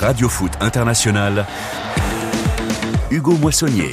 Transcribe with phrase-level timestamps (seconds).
[0.00, 1.44] Radio Foot International,
[3.10, 3.90] Hugo Moissonnier.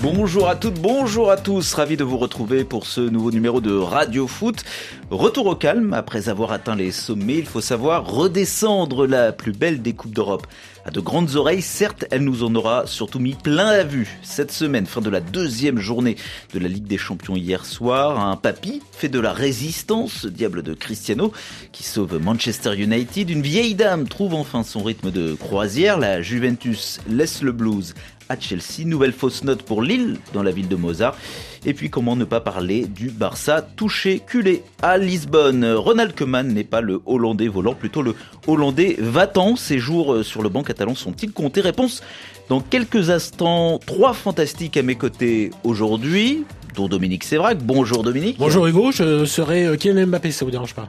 [0.00, 3.74] Bonjour à toutes, bonjour à tous, ravi de vous retrouver pour ce nouveau numéro de
[3.74, 4.64] Radio Foot.
[5.10, 9.82] Retour au calme, après avoir atteint les sommets, il faut savoir redescendre la plus belle
[9.82, 10.46] des Coupes d'Europe.
[10.84, 14.18] À de grandes oreilles, certes, elle nous en aura surtout mis plein la vue.
[14.22, 16.16] Cette semaine, fin de la deuxième journée
[16.52, 20.74] de la Ligue des Champions hier soir, un papy fait de la résistance, diable de
[20.74, 21.32] Cristiano,
[21.70, 23.30] qui sauve Manchester United.
[23.30, 27.94] Une vieille dame trouve enfin son rythme de croisière, la Juventus laisse le blues
[28.38, 28.84] Chelsea.
[28.84, 31.16] Nouvelle fausse note pour Lille dans la ville de Mozart.
[31.64, 35.64] Et puis comment ne pas parler du Barça touché culé à Lisbonne?
[35.64, 38.14] Ronald Koeman n'est pas le Hollandais volant, plutôt le
[38.46, 39.54] Hollandais va-t'en.
[39.56, 41.60] Ses jours sur le banc catalan sont-ils comptés?
[41.60, 42.02] Réponse
[42.48, 43.78] dans quelques instants.
[43.86, 47.58] Trois fantastiques à mes côtés aujourd'hui, dont Dominique Sévrac.
[47.58, 48.36] Bonjour Dominique.
[48.38, 50.88] Bonjour Hugo, je serai Kylian Mbappé, ça vous dérange pas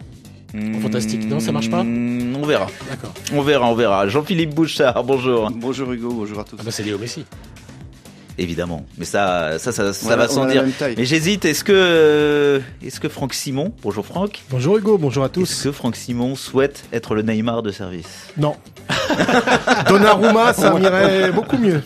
[0.81, 2.67] Fantastique, non, ça marche pas Hmm, On verra.
[2.89, 3.13] D'accord.
[3.33, 4.07] On verra, on verra.
[4.07, 5.49] Jean-Philippe Bouchard, bonjour.
[5.51, 6.57] Bonjour Hugo, bonjour à tous.
[6.59, 7.25] Ah bah c'est Léo Messi.
[8.39, 10.63] Évidemment, mais ça, ça, ça, va sans dire.
[10.97, 11.45] Mais j'hésite.
[11.45, 15.63] Est-ce que, est-ce que Franck Simon, bonjour Franck, Bonjour Hugo, bonjour à est-ce tous.
[15.65, 18.07] que Franck Simon souhaite être le Neymar de service?
[18.37, 18.55] Non.
[19.87, 21.81] Donnarumma, ça m'irait beaucoup mieux.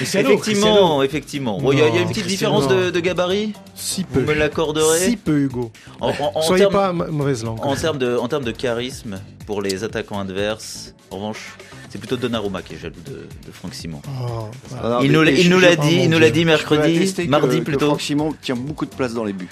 [0.00, 1.58] Effectivement, effectivement.
[1.60, 2.60] Bon, Il y, a- il y a une petite Cristiano.
[2.60, 3.52] différence de, de gabarit?
[3.74, 4.32] Si Vous peu.
[4.32, 4.98] me l'accorderez?
[4.98, 5.70] Si peu Hugo.
[6.00, 7.64] En, en- en Soyez pas ma- mauvaise langue.
[7.64, 10.94] en termes de, en termes de charisme pour les attaquants adverses.
[11.10, 11.56] En revanche,
[11.92, 13.12] c'est plutôt Donnarumma qui est jaloux de,
[13.46, 14.00] de Franck Simon.
[14.06, 15.00] Oh, voilà.
[15.02, 17.84] Il nous, l'a- il nous oh dit, il nous l'a mercredi, que- mardi que plutôt.
[17.84, 19.50] Franck Simon tient beaucoup de place dans les buts.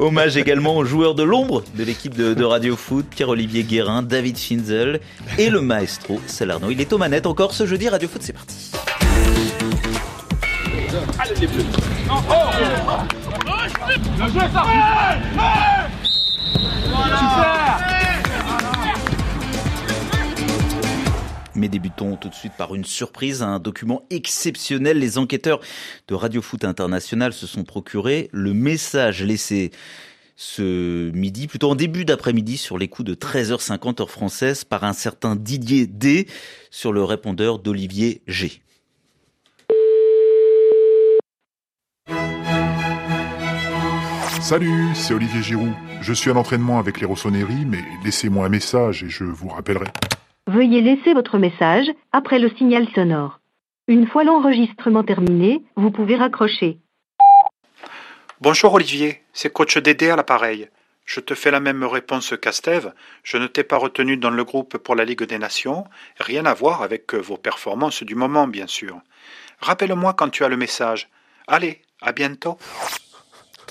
[0.00, 4.36] Hommage également aux joueurs de l'ombre de l'équipe de, de Radio Foot, Pierre-Olivier Guérin, David
[4.36, 5.00] Finzel
[5.38, 6.70] et le maestro Salerno.
[6.70, 8.72] Il est aux manettes encore ce jeudi, Radio Foot, c'est parti.
[21.56, 24.98] Mais débutons tout de suite par une surprise, un document exceptionnel.
[24.98, 25.60] Les enquêteurs
[26.06, 29.70] de Radio Foot International se sont procurés le message laissé
[30.36, 34.92] ce midi, plutôt en début d'après-midi, sur les coups de 13h50 heure française par un
[34.92, 36.28] certain Didier D
[36.70, 38.60] sur le répondeur d'Olivier G.
[44.42, 45.72] Salut, c'est Olivier Giroud.
[46.02, 49.86] Je suis à l'entraînement avec les Rossoneri, mais laissez-moi un message et je vous rappellerai.
[50.48, 53.40] Veuillez laisser votre message après le signal sonore.
[53.88, 56.78] Une fois l'enregistrement terminé, vous pouvez raccrocher.
[58.40, 60.68] Bonjour Olivier, c'est coach Dédé à l'appareil.
[61.04, 62.92] Je te fais la même réponse qu'Astève.
[63.24, 65.84] Je ne t'ai pas retenu dans le groupe pour la Ligue des Nations.
[66.20, 69.00] Rien à voir avec euh, vos performances du moment, bien sûr.
[69.60, 71.08] Rappelle-moi quand tu as le message.
[71.48, 72.56] Allez, à bientôt.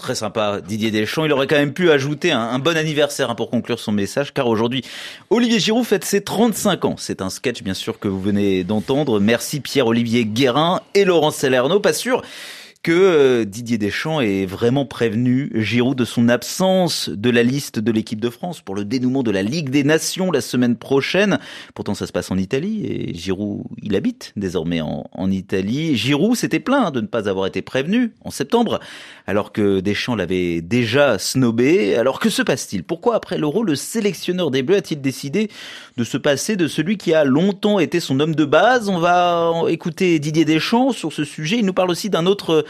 [0.05, 1.25] Très sympa, Didier Deschamps.
[1.25, 4.45] Il aurait quand même pu ajouter un, bon anniversaire hein, pour conclure son message, car
[4.45, 4.83] aujourd'hui,
[5.31, 6.95] Olivier Giroud fête ses 35 ans.
[6.95, 9.19] C'est un sketch, bien sûr, que vous venez d'entendre.
[9.19, 11.79] Merci Pierre-Olivier Guérin et Laurent Salerno.
[11.79, 12.21] Pas sûr
[12.85, 17.91] que euh, Didier Deschamps ait vraiment prévenu Giroud de son absence de la liste de
[17.91, 21.39] l'équipe de France pour le dénouement de la Ligue des Nations la semaine prochaine.
[21.73, 25.97] Pourtant, ça se passe en Italie et Giroud, il habite désormais en, en Italie.
[25.97, 28.79] Giroud s'était plaint de ne pas avoir été prévenu en septembre,
[29.25, 31.95] alors que Deschamps l'avait déjà snobé.
[31.95, 32.83] Alors que se passe-t-il?
[32.83, 35.49] Pourquoi, après l'Euro, le sélectionneur des Bleus a-t-il décidé
[35.97, 38.89] de se passer de celui qui a longtemps été son homme de base?
[38.89, 41.57] On va écouter Didier Deschamps sur ce sujet.
[41.57, 42.63] Il nous parle aussi d'un autre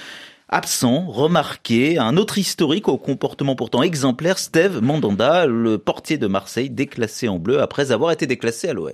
[0.49, 6.69] absent, remarqué, un autre historique au comportement pourtant exemplaire, Steve Mandanda, le portier de Marseille,
[6.69, 8.93] déclassé en bleu après avoir été déclassé à l'OM.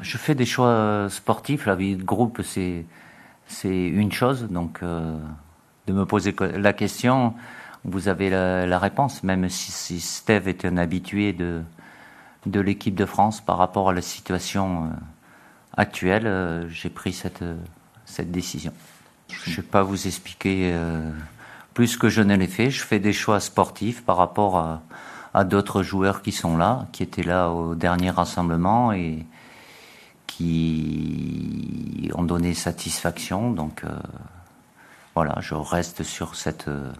[0.00, 1.66] Je fais des choix sportifs.
[1.66, 2.84] La vie de groupe, c'est
[3.64, 4.48] une chose.
[4.50, 5.16] Donc, euh,
[5.86, 7.34] de me poser la question,
[7.84, 9.22] vous avez la, réponse.
[9.22, 14.02] Même si, si Steve est un habitué de l'équipe de France par rapport à la
[14.02, 14.88] situation euh,
[15.76, 17.44] actuelle, euh, j'ai pris cette
[18.04, 18.72] cette décision.
[19.44, 21.10] Je ne vais pas vous expliquer euh,
[21.74, 22.70] plus que je ne l'ai fait.
[22.70, 24.80] Je fais des choix sportifs par rapport
[25.34, 29.24] à, d'autres joueurs qui sont là, qui étaient là au dernier rassemblement et
[30.26, 33.50] qui ont donné satisfaction.
[33.50, 33.88] Donc euh,
[35.14, 36.92] voilà, je reste sur cette euh,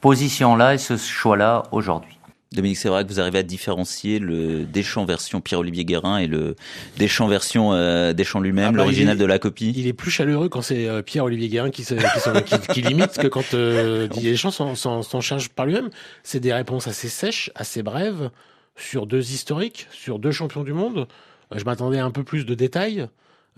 [0.00, 2.18] position-là et ce choix-là aujourd'hui.
[2.54, 6.54] Dominique, c'est vrai que vous arrivez à différencier le Deschamps version Pierre-Olivier Guérin et le
[6.98, 9.72] Deschamps version euh, Deschamps lui-même, Ah bah, l'original de la copie.
[9.76, 13.18] Il est plus chaleureux quand c'est euh, Pierre-Olivier Guérin qui, se- qui, qui- qui limite
[13.18, 15.90] que quand euh, Didier Deschamps s'en- charge par lui-même.
[16.22, 18.30] C'est des réponses assez sèches, assez brèves,
[18.76, 21.06] sur deux historiques, sur deux champions du monde.
[21.52, 23.06] Euh, Je m'attendais à un peu plus de détails.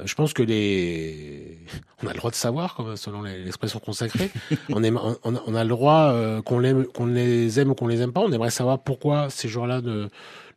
[0.00, 1.58] Euh, Je pense que les,
[2.02, 4.30] on a le droit de savoir, comme selon l'expression consacrée.
[4.70, 7.86] on, aime, on, on, a le droit euh, qu'on l'aime, qu'on les aime ou qu'on
[7.86, 8.20] les aime pas.
[8.20, 10.08] On aimerait savoir pourquoi ces joueurs-là ne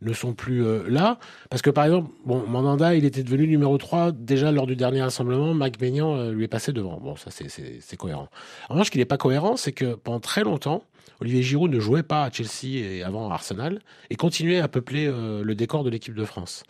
[0.02, 1.20] ne sont plus euh, là.
[1.50, 5.02] Parce que par exemple, bon, Mandanda, il était devenu numéro 3 déjà lors du dernier
[5.02, 5.54] rassemblement.
[5.54, 7.00] Mike Maignan euh, lui est passé devant.
[7.00, 8.30] Bon, ça c'est cohérent.
[8.70, 10.84] En revanche, ce qui n'est pas cohérent, c'est que pendant très longtemps,
[11.20, 13.80] Olivier Giroud ne jouait pas à Chelsea et avant à Arsenal
[14.10, 16.64] et continuait à peupler euh, le décor de l'équipe de France.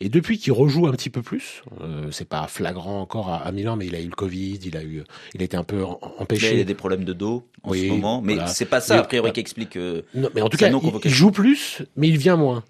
[0.00, 3.76] Et depuis qu'il rejoue un petit peu plus, euh, c'est pas flagrant encore à, Milan,
[3.76, 5.02] mais il a eu le Covid, il a eu,
[5.34, 5.84] il a été un peu
[6.18, 6.54] empêché.
[6.54, 9.32] il a des problèmes de dos en ce moment, mais c'est pas ça a priori
[9.32, 9.76] qui explique.
[9.76, 10.70] non, mais en tout cas,
[11.04, 12.62] il joue plus, mais il vient moins.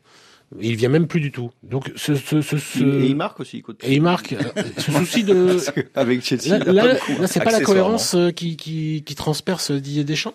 [0.61, 1.51] Il vient même plus du tout.
[1.63, 3.63] Donc ce, ce, ce, Et il marque aussi.
[3.83, 4.33] Et il marque.
[4.33, 5.57] Euh, ce souci de.
[5.95, 6.59] Avec Chelsea.
[6.59, 10.35] Là, là, c'est pas la cohérence euh, qui, qui, qui transperce Didier Deschamps.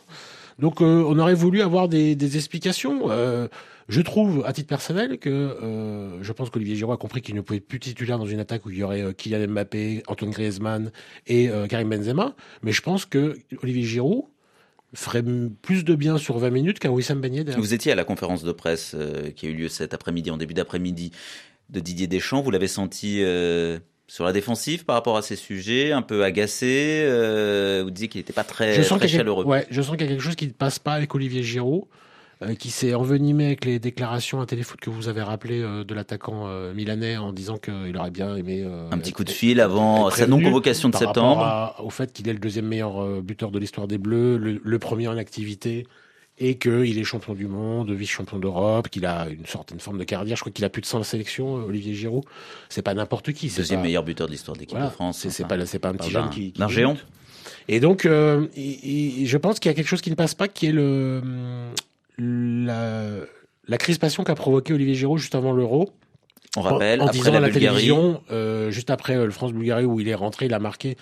[0.59, 3.09] Donc euh, on aurait voulu avoir des, des explications.
[3.09, 3.47] Euh,
[3.88, 7.41] je trouve, à titre personnel, que euh, je pense qu'Olivier Giroud a compris qu'il ne
[7.41, 10.91] pouvait plus titulaire dans une attaque où il y aurait Kylian Mbappé, Antoine Griezmann
[11.25, 12.35] et Karim Benzema.
[12.61, 14.25] Mais je pense que Olivier Giroud
[14.94, 15.24] ferait
[15.62, 17.53] plus de bien sur 20 minutes qu'un Wissam Ben Yedder.
[17.57, 20.38] Vous étiez à la conférence de presse euh, qui a eu lieu cet après-midi, en
[20.38, 21.12] début d'après-midi,
[21.69, 22.41] de Didier Deschamps.
[22.41, 27.03] Vous l'avez senti euh, sur la défensive par rapport à ces sujets, un peu agacé.
[27.03, 29.45] Euh, vous disiez qu'il n'était pas très, je sens chaleureux.
[29.45, 31.83] Ouais, je sens qu'il y a quelque chose qui ne passe pas avec Olivier Giroud.
[32.41, 35.94] Euh, qui s'est envenimé avec les déclarations à téléfoot que vous avez rappelé euh, de
[35.94, 40.09] l'attaquant euh, milanais en disant qu'il aurait bien aimé un petit coup de fil avant
[40.09, 41.75] sa non convocation de septembre.
[41.83, 45.18] au fait qu'il est le deuxième meilleur buteur de l'histoire des Bleus, le, premier en
[45.18, 45.86] activité
[46.38, 50.38] et qu'il est champion du monde, vice-champion d'Europe, qu'il a une certaine forme de carrière.
[50.38, 52.24] Je crois qu'il a plus de 100 sélections, Olivier Giroud.
[52.69, 53.50] C'est pas n'importe qui.
[53.50, 55.27] Deuxième meilleur buteur de l'histoire de l'équipe de France.
[55.27, 56.95] C'est pas, pas un petit jeune qui, Un géant.
[57.68, 60.71] Et donc, je pense qu'il y a quelque chose qui ne passe pas, qui est
[60.71, 61.21] le,
[62.19, 63.04] la,
[63.68, 65.92] la crispation qu'a provoqué Olivier Giroud juste avant l'Euro.
[66.57, 70.00] On rappelle, en, après disant la, la télévision, euh, juste après euh, le France-Bulgarie où
[70.00, 70.98] il est rentré, il a marqué,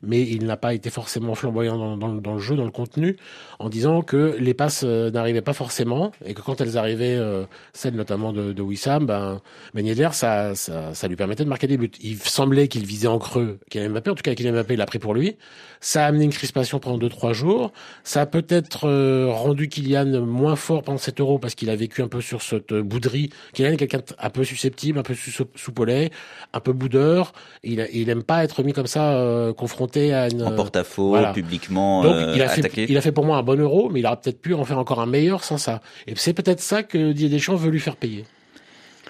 [0.00, 3.16] mais il n'a pas été forcément flamboyant dans, dans, dans, le jeu, dans le contenu,
[3.58, 7.44] en disant que les passes euh, n'arrivaient pas forcément et que quand elles arrivaient, euh,
[7.72, 9.40] celles notamment de, de Wissam, ben,
[9.74, 11.90] ben Yedder, ça, ça, ça, lui permettait de marquer des buts.
[12.00, 15.00] Il semblait qu'il visait en creux Kylian Mbappé, en tout cas Kylian Mbappé l'a pris
[15.00, 15.36] pour lui.
[15.82, 17.72] Ça a amené une crispation pendant deux trois jours.
[18.04, 18.88] Ça a peut-être
[19.30, 22.72] rendu Kylian moins fort pendant cet euro parce qu'il a vécu un peu sur cette
[22.72, 23.28] bouderie.
[23.52, 24.62] Kylian est quelqu'un un peu susceptible
[24.98, 25.14] un peu
[25.54, 26.10] soupolé,
[26.52, 27.32] un peu boudeur.
[27.62, 30.42] Il, il aime pas être mis comme ça, euh, confronté à une.
[30.42, 33.58] En porte-à-faux, publiquement Donc, euh, il a Fait, il a fait pour moi un bon
[33.60, 35.80] euro, mais il aurait peut-être pu en faire encore un meilleur sans ça.
[36.06, 38.24] Et c'est peut-être ça que Didier Deschamps veut lui faire payer.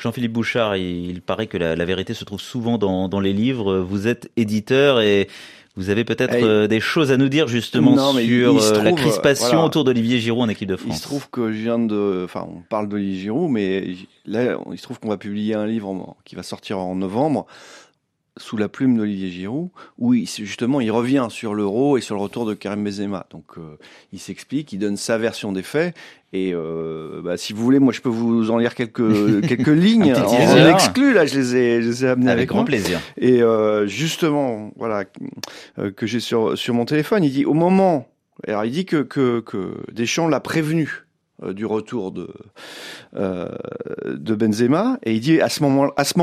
[0.01, 3.79] Jean-Philippe Bouchard, il, paraît que la, vérité se trouve souvent dans, dans les livres.
[3.79, 5.29] Vous êtes éditeur et
[5.77, 9.85] vous avez peut-être euh, des choses à nous dire justement sur euh, la crispation autour
[9.85, 10.97] d'Olivier Giroud en équipe de France.
[10.97, 13.97] Il se trouve que je viens de, enfin, on parle d'Olivier Giroud, mais
[14.27, 17.47] là, il se trouve qu'on va publier un livre qui va sortir en novembre
[18.39, 19.69] sous la plume d'Olivier Giroud,
[19.99, 23.27] où il, justement il revient sur l'euro et sur le retour de Karim Benzema.
[23.31, 23.77] Donc euh,
[24.13, 25.95] il s'explique, il donne sa version des faits.
[26.33, 30.15] Et euh, bah, si vous voulez, moi je peux vous en lire quelques quelques lignes
[30.15, 31.13] en, exclu.
[31.13, 33.01] Là, je les ai, je les ai amenés avec, grand plaisir.
[33.19, 35.05] Et euh, justement, voilà
[35.97, 38.09] que j'ai sur sur mon téléphone, il dit au moment,
[38.49, 41.05] alors il dit que que, que Deschamps l'a prévenu
[41.51, 42.29] du retour de
[43.17, 43.49] euh,
[44.07, 44.99] de Benzema.
[45.03, 46.15] Et il dit à ce moment à ce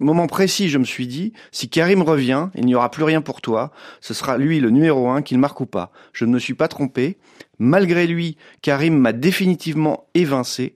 [0.00, 3.40] moment, précis je me suis dit si Karim revient il n'y aura plus rien pour
[3.40, 3.70] toi.
[4.00, 5.92] Ce sera lui le numéro un qu'il marque ou pas.
[6.12, 7.18] Je ne me suis pas trompé.
[7.58, 10.74] Malgré lui Karim m'a définitivement évincé.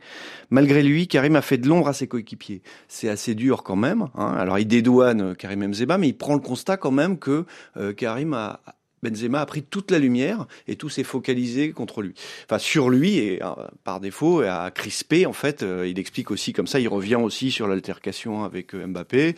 [0.51, 2.63] Malgré lui Karim a fait de l'ombre à ses coéquipiers.
[2.87, 4.35] C'est assez dur quand même hein.
[4.39, 7.47] alors il dédouane Karim Benzema mais il prend le constat quand même que
[7.77, 8.61] euh, Karim a
[9.03, 12.15] Benzema a pris toute la lumière et tout s'est focalisé contre lui.
[12.45, 13.49] Enfin, sur lui et euh,
[13.85, 15.27] par défaut a crispé.
[15.27, 16.81] En fait, euh, il explique aussi comme ça.
[16.81, 19.37] Il revient aussi sur l'altercation avec euh, Mbappé,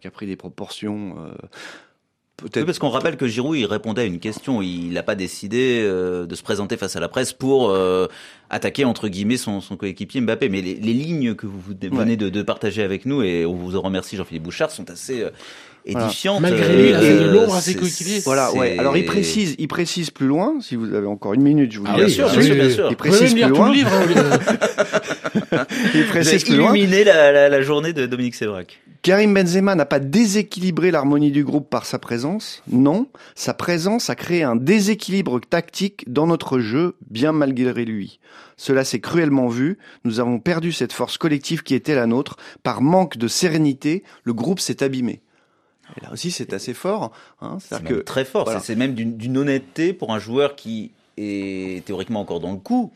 [0.00, 1.16] qui a pris des proportions.
[2.36, 2.66] Peut-être.
[2.66, 4.62] parce qu'on rappelle que Giroud, il répondait à une question.
[4.62, 7.76] Il n'a pas décidé de se présenter face à la presse pour
[8.50, 10.48] attaquer entre guillemets son, son coéquipier Mbappé.
[10.48, 13.76] Mais les, les, lignes que vous venez de, de, partager avec nous et on vous
[13.76, 15.24] en remercie, Jean-Philippe Bouchard, sont assez
[15.88, 16.40] édifiante.
[16.40, 18.20] Malgré lui, il a fait de l'ombre à ses coéquipiers.
[18.20, 18.78] Voilà, ouais.
[18.78, 20.56] Alors il précise, il précise plus loin.
[20.60, 22.04] Si vous avez encore une minute, je vous ah dis.
[22.04, 22.88] bien, sûr, bien sûr, bien sûr.
[22.90, 23.72] Il précise plus loin.
[23.72, 25.64] Livre, hein,
[25.94, 26.74] il précise plus loin.
[26.74, 28.80] Illuminer la, la, la, journée de Dominique Sévrac.
[29.02, 32.62] Karim Benzema n'a pas déséquilibré l'harmonie du groupe par sa présence.
[32.68, 38.18] Non, sa présence a créé un déséquilibre tactique dans notre jeu, bien malgré lui.
[38.56, 39.78] Cela s'est cruellement vu.
[40.04, 42.36] Nous avons perdu cette force collective qui était la nôtre.
[42.62, 45.22] Par manque de sérénité, le groupe s'est abîmé.
[45.96, 47.12] Et là aussi, c'est assez fort.
[47.40, 48.50] Hein, c'est que très fort.
[48.62, 52.92] C'est même d'une honnêteté pour un joueur qui est théoriquement encore dans le coup.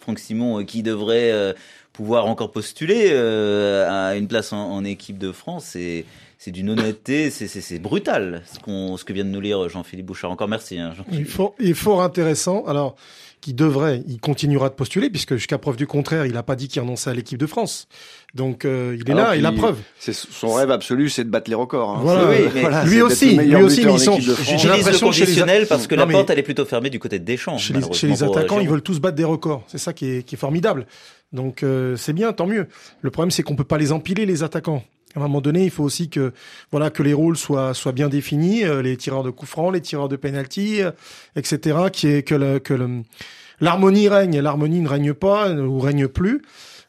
[0.00, 1.52] Franck Simon, euh, qui devrait euh,
[2.00, 5.76] pouvoir encore postuler euh, à une place en, équipe de France.
[5.76, 6.06] Et
[6.38, 9.68] c'est d'une honnêteté, c'est c'est c'est brutal ce qu'on ce que vient de nous lire
[9.68, 10.30] Jean-Philippe Bouchard.
[10.30, 10.78] Encore merci.
[10.78, 12.64] Hein, Il est fort, il est fort intéressant.
[12.66, 12.96] Alors,
[13.42, 16.68] qui devrait, il continuera de postuler puisque jusqu'à preuve du contraire, il n'a pas dit
[16.68, 17.88] qu'il renonçait à l'équipe de France.
[18.34, 19.78] Donc, euh, il est Alors là, il a preuve.
[19.98, 21.88] C'est son rêve absolu, c'est de battre les records.
[21.90, 22.00] hein.
[22.02, 24.34] Voilà, C'est- oui, mais voilà, lui c'est aussi, lui aussi, mais ils sont- équipe de
[24.34, 24.62] France.
[24.62, 27.18] j'ai l'impression les- conditionnel parce que Non, la porte elle est plutôt fermée du côté
[27.18, 27.56] de Deschamps.
[27.58, 29.62] Chez les, chez les malheureusement pour, euh, attaquants, ils veulent tous battre des records.
[29.68, 30.86] C'est ça qui est, qui est formidable.
[31.32, 32.66] Donc euh, c'est bien, tant mieux.
[33.02, 34.82] Le problème, c'est qu'on peut pas les empiler les attaquants.
[35.16, 36.32] À un moment donné, il faut aussi que
[36.70, 39.80] voilà que les rôles soient soient bien définis, euh, les tireurs de coups francs, les
[39.80, 40.92] tireurs de penalty, euh,
[41.36, 41.78] etc.
[41.92, 43.02] Qui est que le, que
[43.60, 44.38] l'harmonie règne.
[44.40, 46.42] L'harmonie ne règne pas euh, ou règne plus.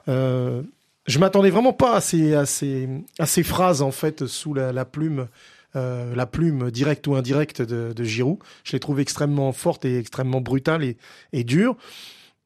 [0.07, 0.61] Euh,
[1.07, 4.85] je m'attendais vraiment pas à ces à ces à ces phrases en fait sous la,
[4.85, 5.27] plume.
[5.75, 8.37] euh, la plume directe ou indirecte de, Giroud.
[8.63, 10.97] Je l'ai trouvé extrêmement forte et extrêmement brutale et,
[11.33, 11.75] et dure.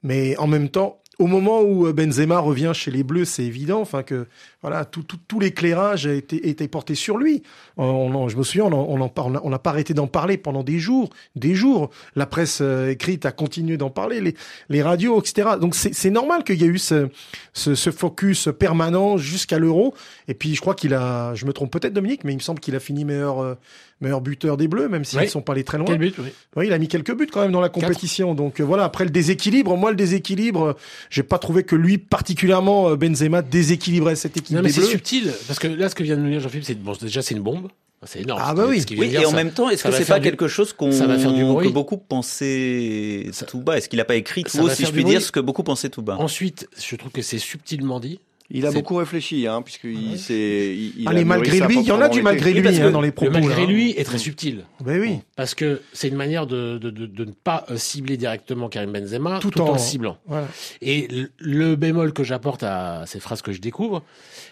[0.03, 3.81] Mais en même temps, au moment où euh, Benzema revient chez les Bleus, c'est évident,
[3.81, 4.27] enfin que
[4.65, 7.43] voilà, tout, tout, tout l'éclairage a été, été porté sur lui.
[7.77, 9.11] On, on- je me souviens, on en- on
[9.43, 11.91] on n'a pas arrêté d'en parler pendant des jours, des jours.
[12.15, 14.33] La presse euh, écrite a continué d'en parler, les,
[14.69, 15.49] les radios, etc.
[15.61, 17.09] Donc c'est normal qu'il y ait eu ce,
[17.53, 19.93] ce, ce focus permanent jusqu'à l'Euro.
[20.27, 22.59] Et puis je crois qu'il a, je me trompe peut-être Dominique, mais il me semble
[22.59, 23.53] qu'il a fini meilleur euh,
[24.01, 25.25] meilleur buteur des Bleus, même s'ils Oui.
[25.25, 25.85] ne sont pas allés très loin.
[25.87, 26.25] Quel but, oui.
[26.57, 28.33] Oui, il a mis quelques buts quand même dans la compétition.
[28.35, 30.73] Donc euh, voilà, après le déséquilibre, moi le déséquilibre, euh,
[31.09, 35.31] j'ai pas trouvé que lui particulièrement euh, Benzema déséquilibrait cette équipe Non, mais c'est subtil.
[35.47, 37.41] Parce que là, ce que vient de nous dire Jean-Philippe, c'est bon, déjà, c'est une
[37.43, 37.67] bombe.
[38.07, 38.41] C'est énorme.
[38.43, 38.81] Ah bah oui.
[39.09, 41.07] dire, et en ça- même temps, est-ce que c'est pas du- quelque chose qu'on ça
[41.07, 41.69] va faire du bruit.
[41.69, 43.77] que beaucoup pensaient Ça- tout bas?
[43.77, 45.63] Est-ce qu'il n'a pas écrit tout haut, si faire je puis dire, ce que beaucoup
[45.63, 46.17] pensaient tout bas?
[46.19, 48.19] Ensuite, je trouve que c'est subtilement dit.
[48.51, 50.75] Il a beaucoup réfléchi, hein, puisqu'il s'est.
[50.75, 53.01] il- Allez, a malgré lui, il y en a du malgré Oui, lui hein, dans
[53.01, 53.31] les propos.
[53.31, 53.71] Le malgré là, hein.
[53.71, 54.65] lui est très subtil.
[54.81, 55.19] Ben oui.
[55.35, 58.91] Parce que c'est une manière de, de, de, de ne pas euh, cibler directement Karim
[58.91, 59.69] Benzema Tout tout, en...
[59.69, 60.17] en- le ciblant.
[60.27, 60.47] Voilà.
[60.83, 61.07] Et
[61.39, 64.03] le- bémol que j'apporte à ces phrases que je découvre,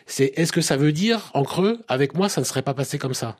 [0.08, 2.98] c'est est-ce que ça veut dire, en creux, avec moi, ça ne serait pas passé
[2.98, 3.38] comme ça?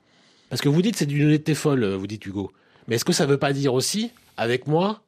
[0.52, 2.52] Parce que vous dites c'est d'une honnêteté folle, vous dites Hugo.
[2.88, 5.02] Mais est-ce que ça veut pas dire aussi, avec moi,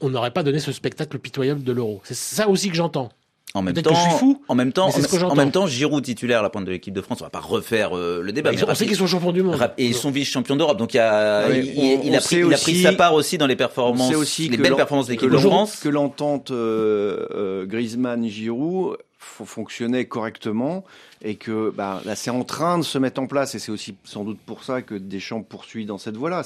[0.00, 2.00] on n'aurait pas donné ce spectacle pitoyable de l'euro?
[2.04, 3.10] C'est ça aussi que j'entends.
[3.54, 5.34] En même temps, que je suis fou, en même temps, ce en, j'entends.
[5.34, 7.94] même temps, Giroud titulaire à la pointe de l'équipe de France, on va pas refaire
[7.96, 8.50] euh, le débat.
[8.52, 9.56] Ils mais on sait qu'ils sont champions du monde.
[9.56, 12.18] rap- et ils sont vice-champions d'Europe, donc il, y a, Ouais, il, on- il a
[12.18, 15.06] on pris, il a pris sa part aussi dans les performances, aussi les belles performances
[15.06, 15.76] de l'équipe de France.
[15.80, 20.84] que l'entente euh, euh, Griezmann-Giroud fonctionnait correctement
[21.22, 23.96] et que bah, là c'est en train de se mettre en place et c'est aussi
[24.04, 26.42] sans doute pour ça que Deschamps poursuit dans cette voie-là.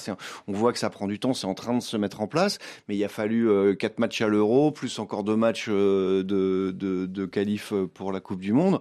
[0.47, 2.59] On voit que ça prend du temps, c'est en train de se mettre en place,
[2.89, 6.73] mais il a fallu euh, quatre matchs à l'Euro plus encore deux matchs euh, de,
[6.73, 8.81] de, de qualif pour la Coupe du Monde.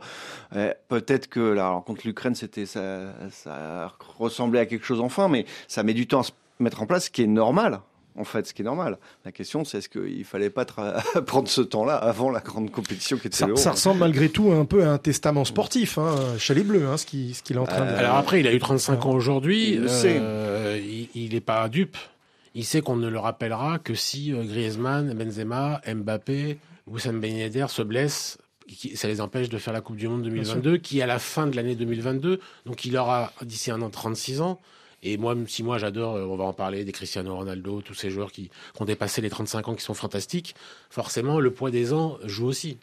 [0.55, 5.27] Euh, Peut-être que là, alors, contre l'Ukraine, c'était ça, ça ressemblait à quelque chose enfin,
[5.27, 7.81] mais ça met du temps à se mettre en place, ce qui est normal.
[8.17, 8.97] En fait, ce qui est normal.
[9.25, 10.65] La question, c'est est-ce qu'il fallait pas
[11.25, 14.63] prendre ce temps-là avant la grande compétition qui était Ça, ça ressemble malgré tout un
[14.65, 17.59] peu à un testament sportif hein, chez les Bleus, hein, ce qui- ce qu'il est
[17.59, 17.89] en train de.
[17.91, 19.73] Euh, Alors après, il a eu 35 ans aujourd'hui.
[19.73, 21.97] il le euh, il- Il n'est pas dupe.
[22.53, 26.57] Il sait qu'on ne le rappellera que si euh, Griezmann, Benzema, Mbappé,
[26.87, 28.37] Wissam Ben Yedder se blessent.
[28.67, 31.19] qui- Ça les empêche de faire la Coupe du Monde 2022, qui est à la
[31.19, 32.39] fin de l'année 2022.
[32.65, 34.59] Donc il aura d'ici un an 36 ans.
[35.05, 38.09] Et moi, si moi j'adore, euh, on va en parler, des Cristiano Ronaldo, tous ces
[38.09, 40.55] joueurs qui, qui ont dépassé les 35 ans, qui sont fantastiques,
[40.89, 42.79] forcément le poids des ans joue aussi.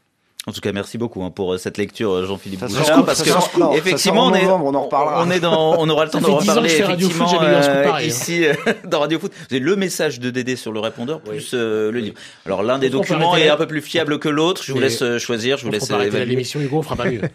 [0.49, 3.30] En tout cas, merci beaucoup hein, pour euh, cette lecture, euh, Jean-Philippe Bouchard, parce que
[3.61, 5.25] non, effectivement, on est, novembre, on en reparlera.
[5.25, 7.28] on est dans, on aura le temps de fait 10 ans que reparler Foot, effectivement
[7.28, 8.08] scoop euh, pareil, hein.
[8.08, 9.32] ici euh, dans Radio Foot.
[9.32, 12.16] Vous avez le message de Dédé sur le répondeur plus euh, le livre.
[12.44, 14.64] Alors l'un des documents est un peu plus fiable que l'autre.
[14.64, 17.20] Je vous laisse choisir, je vous On laisse l'émission, Hugo, on fera pas mieux.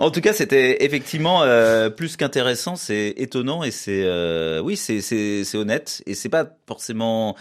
[0.00, 5.00] En tout cas, c'était effectivement euh, plus qu'intéressant, c'est étonnant et c'est euh, oui, c'est
[5.00, 7.36] c'est c'est honnête et c'est pas forcément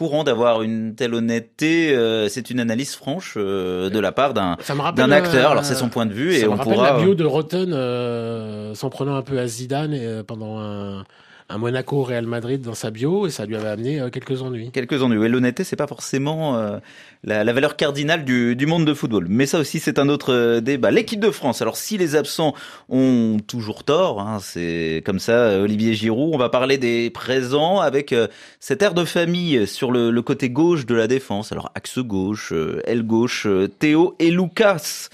[0.00, 1.94] courant d'avoir une telle honnêteté.
[1.94, 4.56] euh, c'est une analyse franche euh, de la part d'un
[4.96, 5.48] d'un acteur.
[5.48, 6.92] euh, Alors c'est son point de vue ça et me on rappelle pourra.
[6.96, 11.04] la bio de Rotten euh, s'en prenant un peu à Zidane et, euh, pendant un,
[11.50, 14.70] un Monaco Real Madrid dans sa bio et ça lui avait amené euh, quelques ennuis.
[14.72, 15.24] Quelques ennuis.
[15.24, 16.78] Et l'honnêteté, c'est pas forcément euh,
[17.22, 19.26] la, la valeur cardinale du, monde de football.
[19.28, 20.90] Mais ça aussi, c'est un autre euh, débat.
[20.90, 21.60] L'équipe de France.
[21.60, 22.54] Alors, si les absents
[22.88, 26.34] ont toujours tort, hein, c'est comme ça, euh, Olivier Giroud.
[26.34, 28.28] On va parler des présents avec euh,
[28.58, 31.52] cet air de famille sur le, côté gauche de la défense.
[31.52, 33.46] Alors, axe gauche, euh, aile gauche,
[33.78, 35.08] Théo et Lucas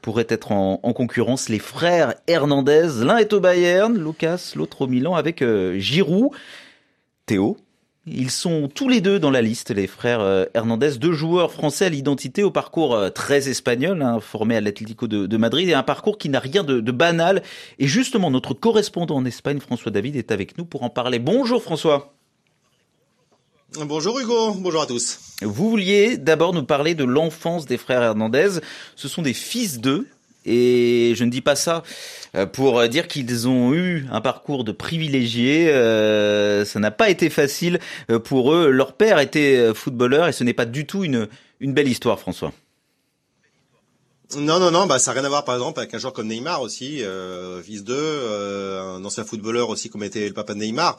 [0.00, 2.88] pourraient être en, en concurrence les frères Hernandez.
[3.02, 6.30] L'un est au Bayern, Lucas, l'autre au Milan avec euh, Giroud.
[7.26, 7.56] Théo,
[8.06, 11.84] ils sont tous les deux dans la liste, les frères euh, Hernandez, deux joueurs français
[11.84, 15.82] à l'identité au parcours euh, très espagnol, hein, formés à l'Atlético de, Madrid, et un
[15.82, 17.42] parcours qui n'a rien de banal.
[17.78, 21.18] Et justement, notre correspondant en Espagne, François David, est avec nous pour en parler.
[21.18, 22.14] Bonjour François.
[23.76, 25.20] Bonjour Hugo, bonjour à tous.
[25.42, 28.58] Vous vouliez d'abord nous parler de l'enfance des frères Hernandez.
[28.96, 30.08] Ce sont des fils d'eux.
[30.44, 31.84] Et je ne dis pas ça
[32.34, 35.68] euh, pour dire qu'ils ont eu un parcours de privilégiés.
[35.70, 37.78] Euh, ça n'a pas été facile
[38.24, 38.70] pour eux.
[38.70, 41.28] Leur père était footballeur et ce n'est pas du tout une,
[41.60, 42.52] une belle histoire, François.
[44.36, 46.28] Non, non, non, bah ça n'a rien à voir par exemple avec un joueur comme
[46.28, 50.60] Neymar aussi, euh, fils d'eux, euh, un ancien footballeur aussi comme était le papa de
[50.60, 50.98] Neymar.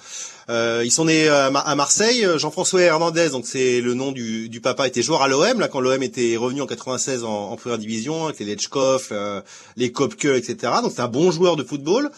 [0.49, 2.27] Euh, ils sont nés à, Marseille.
[2.35, 5.79] Jean-François Hernandez, donc c'est le nom du, du, papa, était joueur à l'OM là quand
[5.79, 9.41] l'OM était revenu en 96 en, en première division avec les Lechkov, euh,
[9.77, 10.73] les Kopke, etc.
[10.83, 12.11] Donc c'est un bon joueur de football.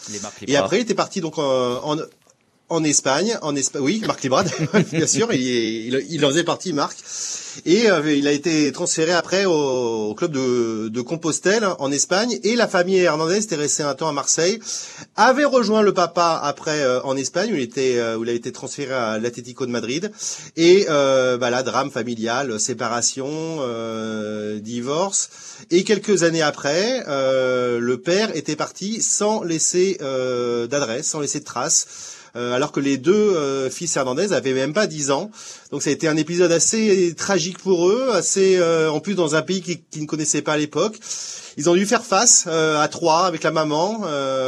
[0.48, 1.96] Et après il était parti donc en, en
[2.82, 4.50] Espagne, en Espagne, oui, Marc Librad,
[4.92, 6.96] bien sûr, il, il, il, en faisait partie, Marc.
[7.66, 12.38] Et euh, il a été transféré après au, club de, de, Compostelle en Espagne.
[12.42, 14.58] Et la famille Hernandez était restée un temps à Marseille,
[15.16, 18.32] avait rejoint le papa après euh, en Espagne où il était, euh, où il a
[18.32, 20.10] été transféré à l'Atlético de Madrid.
[20.56, 23.60] Et bah là, drame familial, séparation,
[24.58, 25.30] divorce.
[25.70, 29.98] Et quelques années après, le père était parti sans laisser
[30.68, 32.13] d'adresse, sans laisser de traces.
[32.36, 35.30] Euh, alors que les deux euh, fils Hernandez avaient même pas 10 ans.
[35.70, 39.36] Donc ça a été un épisode assez tragique pour eux, assez euh, en plus dans
[39.36, 40.96] un pays qu'ils ne connaissaient pas à l'époque.
[41.56, 44.02] Ils ont dû faire face à trois avec la maman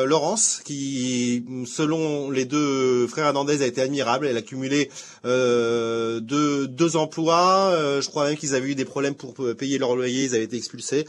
[0.04, 4.26] Laurence, qui selon les deux frères Hernandez a été admirable.
[4.26, 4.90] Elle a cumulé
[5.22, 7.70] deux, deux emplois.
[8.00, 10.24] je crois même qu'ils avaient eu des problèmes pour payer leur loyer.
[10.24, 11.06] Ils avaient été expulsés.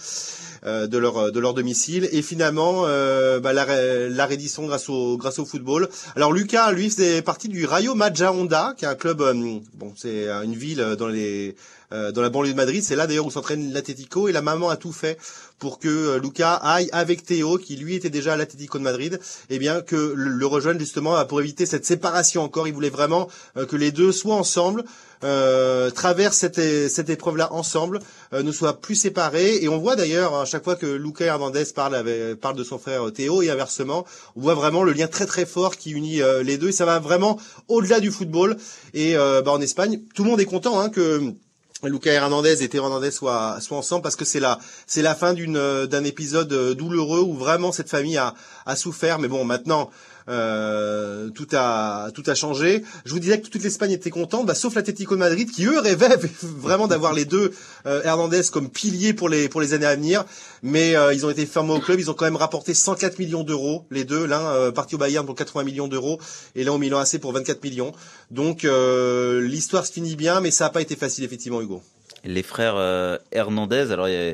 [0.67, 2.09] Euh, de leur de leur domicile.
[2.11, 3.65] Et finalement euh, bah, la,
[4.09, 5.87] la reddition grâce au grâce au football.
[6.17, 9.33] Alors Lucas lui faisait partie du Rayo Majahonda qui est un club euh,
[9.75, 11.55] bon c'est une ville dans les
[11.89, 14.27] dans la banlieue de Madrid, c'est là d'ailleurs où s'entraîne l'Atlético.
[14.27, 15.17] Et la maman a tout fait
[15.59, 19.55] pour que Lucas aille avec Théo qui lui était déjà à l'Atlético de Madrid, et
[19.55, 22.67] eh bien que le, rejoigne justement pour éviter cette séparation encore.
[22.67, 23.27] Il voulait vraiment
[23.67, 24.83] que les deux soient ensemble,
[25.23, 27.99] euh, traversent cette, cette épreuve-là ensemble,
[28.33, 29.57] euh, ne soient plus séparés.
[29.61, 32.77] Et on voit d'ailleurs à chaque fois que Luca Hernandez parle, avec, parle de son
[32.77, 36.43] frère Théo et inversement, on voit vraiment le lien très très fort qui unit euh,
[36.43, 36.69] les deux.
[36.69, 38.57] Et ça va vraiment au-delà du football.
[38.93, 41.33] Et euh, bah, en Espagne, tout le monde est content hein, que
[41.83, 45.33] Lucas Hernandez et Théo Hernandez soient, soient ensemble parce que c'est la c'est la fin
[45.33, 48.33] d'une d'un épisode douloureux où vraiment cette famille a,
[48.65, 49.19] a souffert.
[49.19, 49.91] Mais bon maintenant
[50.29, 52.83] euh, tout a tout a changé.
[53.05, 55.79] Je vous disais que toute l'Espagne était contente, bah, sauf l'Atlético de Madrid qui eux
[55.79, 57.51] rêvaient vraiment d'avoir les deux
[57.85, 60.25] euh, Hernandez comme piliers pour les pour les années à venir.
[60.63, 61.99] Mais euh, ils ont été fermés au club.
[61.99, 64.25] Ils ont quand même rapporté 104 millions d'euros les deux.
[64.25, 66.19] L'un parti au Bayern pour 80 millions d'euros
[66.55, 67.93] et l'un au Milan AC pour 24 millions.
[68.31, 71.81] Donc l'histoire se finit bien, mais ça n'a pas été facile effectivement, Hugo.
[72.23, 74.33] Les frères Hernandez, alors il y a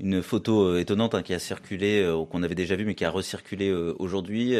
[0.00, 3.04] une photo euh, étonnante hein, qui a circulé, euh, qu'on avait déjà vu, mais qui
[3.04, 4.54] a recirculé euh, aujourd'hui.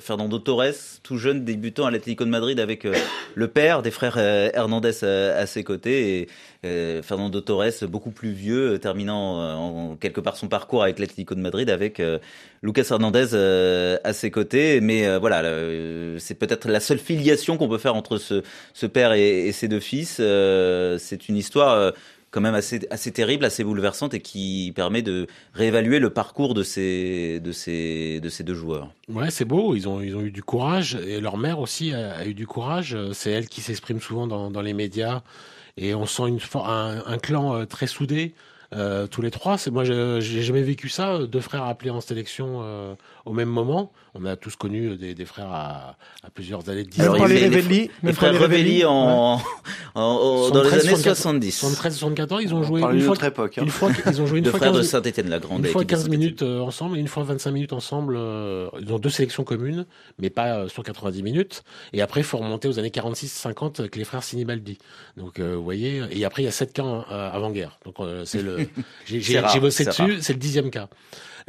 [0.00, 2.86] Fernando Torres, tout jeune, débutant à l'Atlético de Madrid avec
[3.34, 6.28] le père des frères Hernandez à, ses côtés.
[6.64, 11.40] Et Fernando Torres, beaucoup plus vieux, terminant en, quelque part son parcours avec l'Atlético de
[11.40, 12.00] Madrid avec
[12.62, 13.34] Lucas Hernandez
[14.04, 14.80] à ses côtés.
[14.80, 15.42] Mais voilà,
[16.18, 20.16] c'est peut-être la seule filiation qu'on peut faire entre ce, père et, ses deux fils.
[20.16, 21.92] c'est une histoire
[22.32, 26.62] quand même assez, assez terrible, assez bouleversante et qui permet de réévaluer le parcours de
[26.62, 28.90] ces, de ces, de ces deux joueurs.
[29.08, 29.76] Ouais, c'est beau.
[29.76, 32.96] Ils ont, ils ont eu du courage et leur mère aussi a, eu du courage.
[33.12, 35.22] C'est elle qui s'exprime souvent dans, dans, les médias
[35.76, 38.34] et on sent une, un, un clan euh, très soudé.
[38.72, 39.58] Euh, tous les trois.
[39.58, 41.18] C'est moi, j'ai jamais vécu ça.
[41.26, 43.92] Deux frères appelés en sélection euh, au même moment.
[44.14, 47.14] On a tous connu des, des frères à, à, plusieurs années de distance.
[47.14, 49.40] Alors, les, les, les, frères Revelli en,
[49.94, 51.50] en, dans les années 70.
[51.50, 53.62] 73, 74, ils ont joué une, fois, époque, hein.
[53.62, 53.90] une fois.
[54.06, 54.58] Ils ont joué une fois.
[54.58, 55.64] frères 15, de Saint-Étienne, la grande.
[55.64, 58.16] Une fois 15 minutes euh, ensemble et une fois 25 minutes ensemble.
[58.18, 59.86] Euh, ils ont deux sélections communes,
[60.18, 61.62] mais pas euh, sur 90 minutes.
[61.94, 64.76] Et après, il faut remonter aux années 46-50 avec les frères Sinibaldi.
[65.16, 66.02] Donc, vous voyez.
[66.10, 67.78] Et après, il y a sept cas avant-guerre.
[67.86, 68.61] Donc, c'est le.
[69.06, 70.18] J'ai bossé dessus.
[70.20, 70.88] C'est le dixième cas.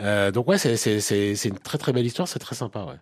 [0.01, 2.95] Euh, donc ouais, c'est une très très belle histoire, c'est très sympa, ouais.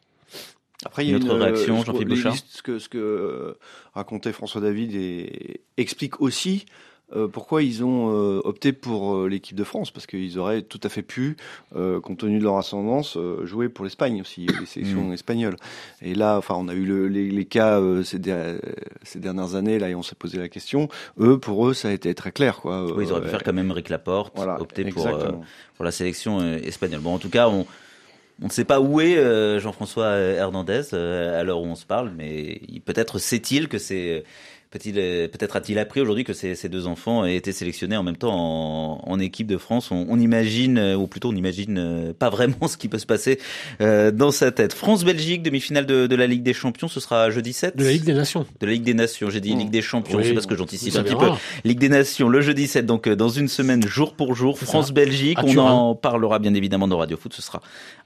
[0.84, 2.36] Après, il y a une autre réaction, Jean-Philippe Bouchard.
[2.50, 3.60] Ce que, ce que euh,
[3.94, 6.66] racontait François David et explique aussi
[7.16, 9.92] euh, pourquoi ils ont euh, opté pour euh, l'équipe de France?
[9.92, 11.38] Parce qu'ils auraient tout à fait pu,
[11.74, 15.14] compte tenu de leur ascendance, jouer pour l'Espagne aussi, les sélections mm.
[15.14, 15.56] espagnoles.
[16.02, 18.20] Et là, enfin, on a eu le, les, les, cas ces,
[19.04, 20.90] ces, dernières années, là, et on s'est posé la question.
[21.20, 22.86] Eux, pour eux, ça a été très clair, quoi.
[22.94, 25.08] Oui, ils auraient pu faire comme même Rick Laporte, voilà, opter pour,
[25.76, 27.02] pour la sélection espagnole.
[27.02, 27.66] Bon, en tout cas, on
[28.44, 32.60] on ne sait pas où est Jean-François Hernandez à l'heure où on se parle, mais
[32.86, 34.24] peut-être sait-il que c'est
[34.72, 39.20] Peut-être a-t-il appris aujourd'hui que ces, deux enfants aient été sélectionnés en même temps en,
[39.20, 39.92] équipe de France?
[39.92, 43.40] On, imagine, ou plutôt on imagine pas vraiment ce qui peut se passer
[43.80, 44.74] dans sa tête.
[44.74, 48.14] France-Belgique, demi-finale de, la Ligue des Champions, ce sera jeudi 7 De la Ligue des
[48.14, 48.46] Nations.
[48.62, 51.04] De la Ligue des Nations, j'ai dit Ligue des Champions, c'est parce que j'anticipe un
[51.04, 51.28] petit peu.
[51.66, 55.40] Ligue des Nations, le jeudi 7, donc dans une semaine, jour pour jour, France-Belgique.
[55.44, 57.62] On en parlera bien évidemment dans Radio Foot, ce sera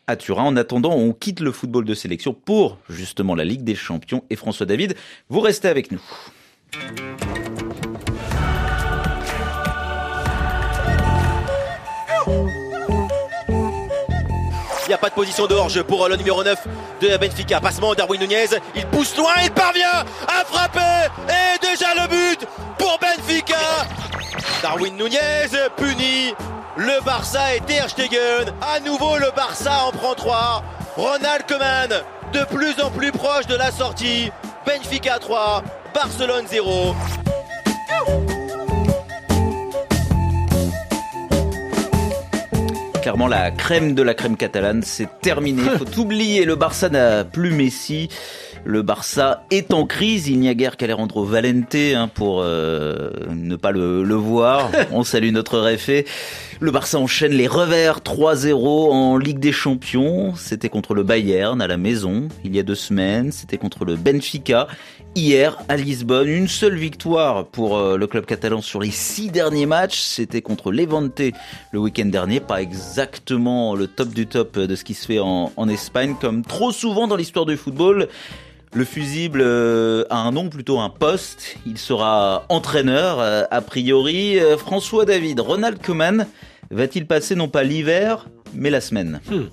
[0.07, 0.43] à Turin.
[0.43, 4.23] En attendant, on quitte le football de sélection pour justement la Ligue des Champions.
[4.29, 4.95] Et François David,
[5.29, 6.01] vous restez avec nous.
[14.85, 16.67] Il n'y a pas de position de hors pour le numéro 9
[17.01, 17.59] de Benfica.
[17.59, 18.49] Passement Darwin Nunez.
[18.75, 21.09] Il pousse loin, il parvient à frapper.
[21.27, 22.47] Et déjà le but
[22.77, 23.55] pour Benfica.
[24.61, 26.33] Darwin Nunez puni.
[26.77, 28.53] Le Barça et Ter Stegen.
[28.61, 30.63] À nouveau, le Barça en prend 3.
[30.97, 34.31] Ronald Koeman de plus en plus proche de la sortie.
[34.65, 36.95] Benfica 3, Barcelone 0.
[43.05, 45.61] clairement la crème de la crème catalane, c'est terminé.
[45.77, 48.09] Faut oublier, le Barça n'a plus Messi.
[48.67, 50.27] Le Barça est en crise.
[50.27, 54.71] Il n'y a guère qu'Alejandro Valente hein, pour euh, ne pas le, le voir.
[54.91, 56.07] On salue notre réfé.
[56.59, 58.55] Le Barça enchaîne les revers 3-0
[58.91, 60.33] en Ligue des Champions.
[60.35, 63.31] C'était contre le Bayern à la maison il y a deux semaines.
[63.31, 64.67] C'était contre le Benfica
[65.13, 66.27] hier à Lisbonne.
[66.27, 69.99] Une seule victoire pour euh, le club catalan sur les six derniers matchs.
[69.99, 71.21] C'était contre Levante
[71.71, 72.39] le week-end dernier.
[72.39, 76.43] Pas exactement le top du top de ce qui se fait en, en Espagne, comme
[76.43, 78.07] trop souvent dans l'histoire du football.
[78.75, 81.55] Le fusible euh, a un nom, plutôt un poste.
[81.65, 84.37] Il sera entraîneur, euh, a priori.
[84.37, 86.27] Euh, François David, Ronald Koeman
[86.71, 89.21] va-t-il passer non pas l'hiver, mais la semaine?
[89.31, 89.43] Hmm.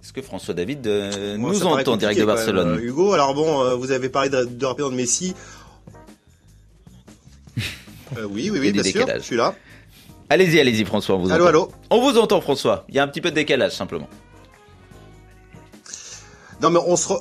[0.00, 0.86] Est-ce que François David
[1.36, 2.78] nous entend direct de Barcelone?
[2.80, 5.34] Hugo, alors bon, vous avez parlé de, de rapidement de Messi.
[8.30, 9.52] oui, oui, oui, bien sûr, je suis là.
[10.30, 11.48] Allez-y, allez-y, François, on vous allô, entend.
[11.48, 12.84] Allô, On vous entend, François.
[12.88, 14.08] Il y a un petit peu de décalage, simplement.
[16.62, 17.12] Non, mais on se...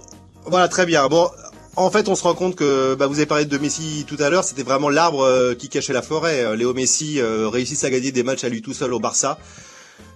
[0.45, 1.07] Voilà, très bien.
[1.07, 1.29] Bon,
[1.75, 4.29] en fait, on se rend compte que bah, vous avez parlé de Messi tout à
[4.29, 6.43] l'heure, c'était vraiment l'arbre euh, qui cachait la forêt.
[6.43, 9.39] Euh, Léo Messi euh, réussit à gagner des matchs à lui tout seul au Barça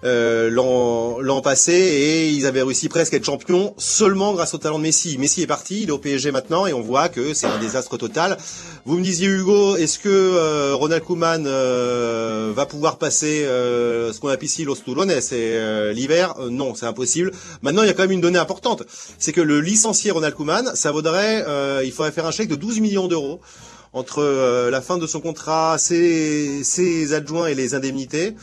[0.04, 4.78] euh, l'an passé et ils avaient réussi presque à être champions seulement grâce au talent
[4.78, 5.18] de Messi.
[5.18, 7.98] Messi est parti, il est au PSG maintenant et on voit que c'est un désastre
[7.98, 8.38] total.
[8.86, 14.20] Vous me disiez Hugo, est-ce que euh, Ronald Koeman euh, va pouvoir passer euh, ce
[14.20, 16.36] qu'on appelle ici los turones, c'est l'hiver?
[16.52, 17.32] Non, c'est impossible.
[17.64, 18.84] Maintenant, il y a quand même une donnée importante,
[19.18, 21.44] c'est que le licencié Ronald Koeman, ça vaudrait,
[21.84, 23.40] il faudrait faire un chèque de 12 millions d'euros
[23.94, 28.36] entre la fin de son contrat, ses, ses adjoints et les indemnités.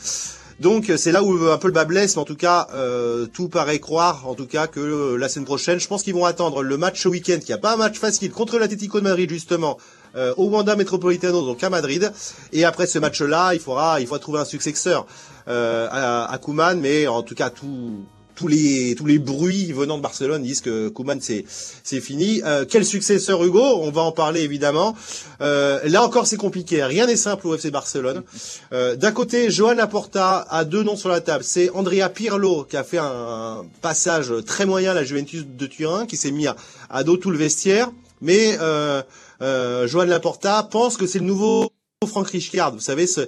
[0.59, 3.49] Donc c'est là où un peu le bas blesse, mais en tout cas euh, tout
[3.49, 6.61] paraît croire, en tout cas que euh, la semaine prochaine, je pense qu'ils vont attendre
[6.61, 9.77] le match ce week-end, qui a pas un match facile contre l'Atlético de Madrid justement,
[10.15, 12.11] euh, au Wanda Metropolitano, donc à Madrid.
[12.51, 15.05] Et après ce match-là, il faudra, il faudra trouver un successeur
[15.45, 20.43] à, à mais en tout cas tout tous les tous les bruits venant de Barcelone
[20.43, 21.45] disent que Koeman c'est
[21.83, 22.41] c'est fini.
[22.45, 23.61] Euh, quel successeur Hugo?
[23.61, 24.95] On va en parler évidemment.
[25.41, 26.83] Euh, là encore c'est compliqué.
[26.83, 28.23] Rien n'est simple au FC Barcelone.
[28.71, 31.43] Euh, D'un côté, Johan Laporta a deux noms sur la table.
[31.43, 36.05] C'est Andrea Pirlo qui a fait un, passage très moyen à la Juventus de Turin,
[36.05, 37.91] qui s'est mis à, dos tout le vestiaire.
[38.21, 39.01] Mais euh,
[39.41, 41.69] euh, Johan Laporta pense que c'est le nouveau
[42.07, 42.73] Frank Rijkaard.
[42.73, 43.21] Vous savez ce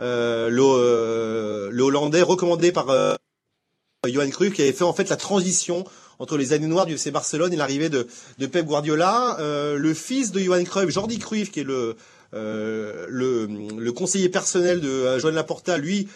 [0.00, 2.86] euh, le, le Hollandais recommandé par
[4.08, 5.84] Johan Cruyff qui avait fait en fait la transition
[6.18, 8.06] entre les années noires du FC Barcelone et l'arrivée de,
[8.46, 9.36] Pep Guardiola.
[9.40, 11.96] Euh, le fils de Johan Cruyff, Jordi Cruyff, qui est le,
[12.32, 16.08] euh, le, le, conseiller personnel de euh, Joan Laporta, lui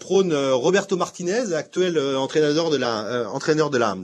[0.00, 3.96] prône Roberto Martinez, actuel entraîneur de la entraîneur de la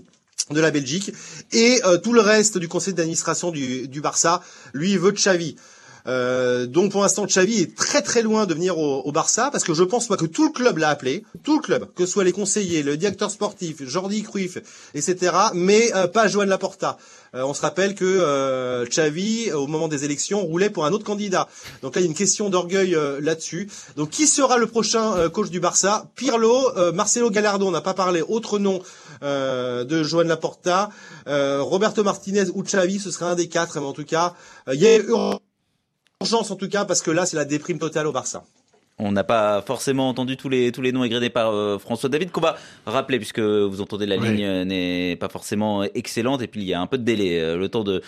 [0.50, 1.10] de la Belgique,
[1.50, 5.56] et tout le reste du conseil d'administration du, du Barça, lui veut Xavi.
[6.06, 9.72] Euh, donc pour l'instant, Xavi est très très loin de venir au, Barça parce que
[9.72, 12.24] je pense pas que tout le club l'a appelé, tout le club, que ce soit
[12.24, 14.58] les conseillers, le directeur sportif, Jordi Cruyff,
[14.94, 15.32] etc.
[15.54, 16.98] Mais euh, pas Joan Laporta.
[17.34, 21.04] Euh, on se rappelle que euh, Xavi, au moment des élections, roulait pour un autre
[21.04, 21.48] candidat.
[21.82, 23.70] Donc là, il y a une question d'orgueil là-dessus.
[23.96, 26.10] Donc qui sera le prochain coach du Barça?
[26.14, 28.22] Pirlo, Marcelo Gallardo, on n'a pas parlé.
[28.22, 28.80] Autre nom
[29.22, 30.90] de Joan Laporta,
[31.26, 33.80] Roberto Martinez ou Xavi, ce sera un des quatre.
[33.80, 34.34] Mais en tout cas,
[34.72, 34.98] il y a
[36.20, 38.44] urgence en tout cas parce que là c'est la déprime totale au Barça.
[38.98, 42.30] On n'a pas forcément entendu tous les tous les noms égrenés par euh, François David
[42.30, 46.66] qu'on va rappeler puisque vous entendez la ligne n'est pas forcément excellente et puis il
[46.66, 48.02] y a un peu de délai euh, le temps de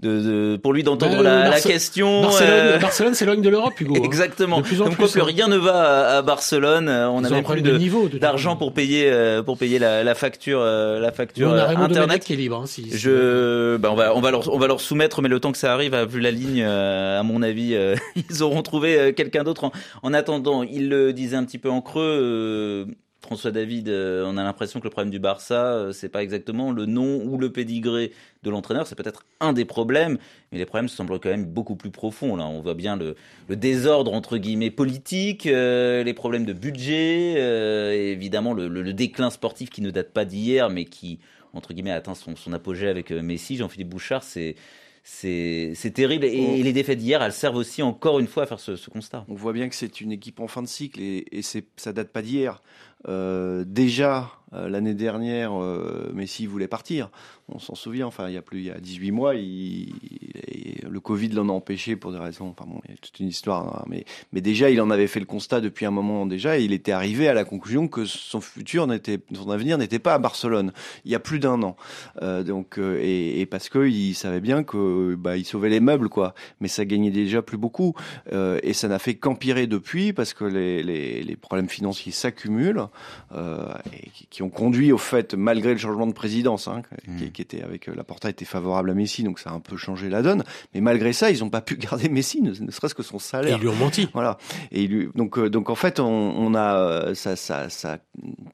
[0.00, 3.78] de, de- pour lui d'entendre Bah, la, la question Barcelone, euh, Barcelone s'éloigne de l'Europe,
[3.80, 3.94] Hugo.
[4.04, 4.58] Exactement.
[4.58, 5.02] De plus en Comme plus.
[5.04, 5.24] quoi plus hein.
[5.36, 6.88] rien ne va à, à Barcelone.
[6.88, 9.58] Euh, On n'a même plus problème de de niveau, de- d'argent pour payer euh, pour
[9.58, 12.24] payer la, la facture euh, la facture on a euh, internet.
[12.24, 12.56] qui est libre.
[12.62, 15.28] Hein, si, si- Je, bah on va, on va leur, on va leur soumettre, mais
[15.28, 17.94] le temps que ça arrive, vu la ligne, euh, à mon avis, euh,
[18.30, 19.64] ils auront trouvé euh, quelqu'un d'autre.
[19.64, 22.86] En, en attendant, il le disait un petit peu en creux.
[23.30, 26.72] François David, euh, on a l'impression que le problème du Barça, euh, c'est pas exactement
[26.72, 28.10] le nom ou le pédigré
[28.42, 28.88] de l'entraîneur.
[28.88, 30.18] C'est peut-être un des problèmes,
[30.50, 32.34] mais les problèmes semblent quand même beaucoup plus profonds.
[32.34, 33.14] Là, on voit bien le,
[33.48, 38.82] le désordre entre guillemets politique, euh, les problèmes de budget, euh, et évidemment le, le-
[38.82, 41.20] le déclin sportif qui ne date pas d'hier, mais qui
[41.52, 43.56] entre guillemets a atteint son, son apogée avec Messi.
[43.56, 44.56] Jean-Philippe Bouchard, c'est
[45.02, 46.24] c'est terrible.
[46.26, 49.24] Et, les défaites d'hier, elles servent aussi encore une fois à faire ce, ce constat.
[49.28, 52.10] On voit bien que c'est une équipe en fin de cycle et, et ça date
[52.10, 52.62] pas d'hier.
[53.08, 57.10] Euh, déjà l'année dernière, euh, Messi voulait partir.
[57.48, 58.06] On s'en souvient.
[58.06, 61.96] Enfin, il y a plus, il y a 18 mois, le Covid l'en a empêché
[61.96, 62.48] pour des raisons.
[62.48, 63.82] Enfin bon, il y a toute une histoire.
[63.82, 63.84] hein,
[64.32, 66.58] mais, déjà, il en avait fait le constat depuis un moment déjà.
[66.58, 70.14] Et il était arrivé à la conclusion que son futur n'était, son avenir n'était pas
[70.14, 70.72] à Barcelone.
[71.04, 71.76] Il y a plus d'un an.
[72.22, 76.34] Euh, donc, euh, et, parce que il savait bien que bah, sauvait les meubles, quoi.
[76.60, 77.94] Mais ça gagnait déjà plus beaucoup.
[78.32, 82.86] Euh, et ça n'a fait qu'empirer depuis parce que les, problèmes financiers s'accumulent
[83.32, 86.80] euh, et qui, qui ont conduit au fait, malgré le changement de présidence, hein,
[87.18, 89.60] qui, qui était avec euh, la porta était favorable à Messi, donc ça a un
[89.60, 90.44] peu changé la donne.
[90.74, 93.20] Mais malgré ça, ils n'ont pas pu garder Messi, ne, ne serait-ce que son Et
[93.20, 93.58] salaire.
[93.58, 94.08] ils lui ont menti.
[94.14, 94.38] Voilà.
[94.72, 97.98] Et lui- donc, euh, donc en fait, on, on a euh, ça, ça, ça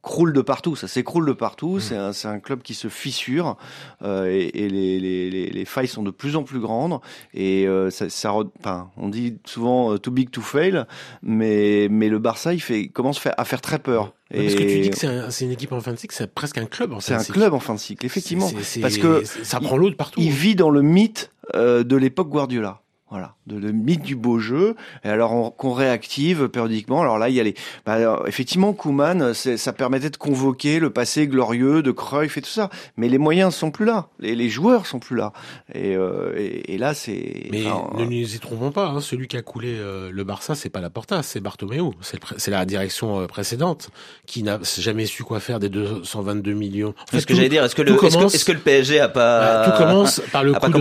[0.02, 1.78] croule de partout, ça s'écroule de partout.
[1.78, 3.56] C'est un, c'est un club qui se fissure
[4.02, 6.98] euh, et, et les, les, les, les failles sont de plus en plus grandes.
[7.32, 10.84] Et euh, ça, ça re- enfin, on dit souvent too big to fail,
[11.22, 14.14] mais mais le Barça, il fait commence à faire très peur.
[14.34, 16.14] Ouais, Parce que tu dis que c'est un- c'est une équipe en fin de cycle,
[16.14, 17.38] c'est presque un club en c'est fin de un cycle.
[17.38, 20.20] club en fin de cycle, effectivement, C'est- c'est- parce que ça prend l'eau de partout.
[20.20, 20.34] il hein.
[20.34, 22.80] vit dans le mythe euh, de l'époque Guardiola.
[23.16, 24.74] Voilà, de le mythe du beau jeu.
[25.04, 27.00] Et alors on- qu'on réactive périodiquement.
[27.00, 27.54] Alors là, il y a les.
[27.86, 32.50] Bah, alors, effectivement, Kuman, ça permettait de convoquer le passé glorieux de Cruyff et tout
[32.50, 32.68] ça.
[32.98, 34.08] Mais les moyens sont plus là.
[34.20, 35.32] Les, les joueurs sont plus là.
[35.74, 37.48] Et, euh, et, et là, c'est.
[37.50, 40.68] Mais ne nous y trompons pas, hein, celui qui a coulé euh, le Barça, c'est
[40.68, 41.76] pas la Porta, c'est Bartomeu.
[42.02, 43.88] C'est le pré- c'est la direction euh, précédente
[44.26, 46.88] qui n'a jamais su quoi faire des 222 millions.
[46.90, 47.64] En fait, C'est ce que j'allais dire.
[47.64, 50.58] Est-ce que, le, tout est-ce que, le PSG a pas, tout commence par le coup
[50.66, 50.72] de,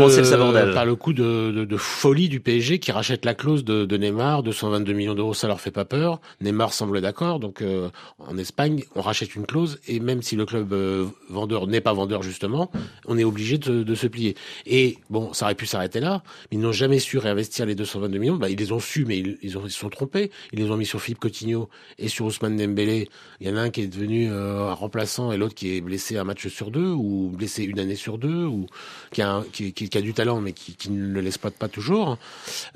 [0.65, 3.97] le par le coup de, de, de folie du PSG qui rachète la clause de,
[3.97, 6.19] Neymar, 222 millions d'euros, ça leur fait pas peur.
[6.41, 10.45] Neymar semble d'accord, donc euh, en Espagne, on rachète une clause et même si le
[10.45, 12.71] club euh, vendeur n'est pas vendeur justement,
[13.05, 14.35] on est obligé de, se plier.
[14.65, 18.17] Et bon, ça aurait pu s'arrêter là, mais ils n'ont jamais su réinvestir les 222
[18.17, 18.35] millions.
[18.35, 20.31] Bah, ils les ont su, mais ils, se sont trompés.
[20.51, 23.09] Ils les ont mis sur Philippe Coutinho et sur Ousmane Dembélé.
[23.39, 25.81] Il y en a un qui est devenu euh, un remplaçant et l'autre qui est
[25.81, 28.67] blessé un match sur deux ou blessé une année sur deux ou
[29.11, 32.04] qui a, qui a du talent mais qui, qui ne l'exploite pas toujours,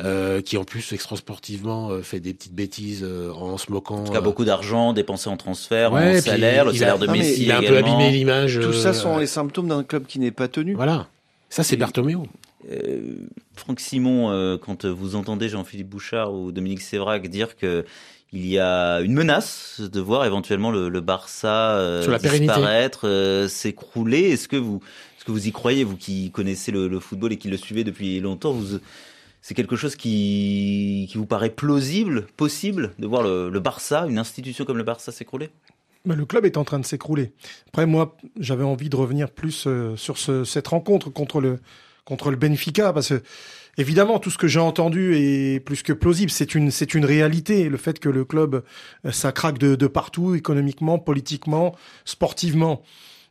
[0.02, 4.04] euh, qui en plus extra-sportivement euh, fait des petites bêtises euh, en se moquant.
[4.08, 6.96] Il y a euh, beaucoup d'argent dépensé en transfert, Ouais, en salaire, le il salaire
[6.96, 8.60] a- de Messi il a un peu abîmé l'image.
[8.62, 10.74] tout ça euh, sont les symptômes d'un club qui n'est pas tenu.
[10.76, 11.08] Voilà.
[11.50, 12.16] Ça, c'est Bartomeu.
[12.72, 13.16] Euh,
[13.56, 17.86] Franck Simon, euh, quand vous entendez Jean-Philippe Bouchard ou Dominique Sévrac dire que
[18.32, 24.30] il y a une menace de voir éventuellement le, le Barça euh, disparaître, euh, s'écrouler,
[24.30, 24.82] est-ce que vous,
[25.18, 27.84] est-ce que vous y croyez, vous qui connaissez le, le football et qui le suivez
[27.84, 28.78] depuis longtemps, vous,
[29.42, 34.78] c'est quelque chose qui, vous paraît plausible, possible, de voir le, Barça, une institution comme
[34.78, 35.50] le Barça s'écrouler?
[36.06, 37.34] Mais le club est en train de s'écrouler.
[37.68, 41.60] Après, moi, j'avais envie de revenir plus euh, sur ce, cette rencontre contre le,
[42.06, 43.22] contre le Benfica, parce que,
[43.78, 46.32] évidemment, tout ce que j'ai entendu est plus que plausible.
[46.32, 47.68] C'est une, c'est une réalité.
[47.70, 48.64] Le fait que le club,
[49.06, 51.76] euh, ça craque de partout, économiquement, politiquement,
[52.06, 52.82] sportivement.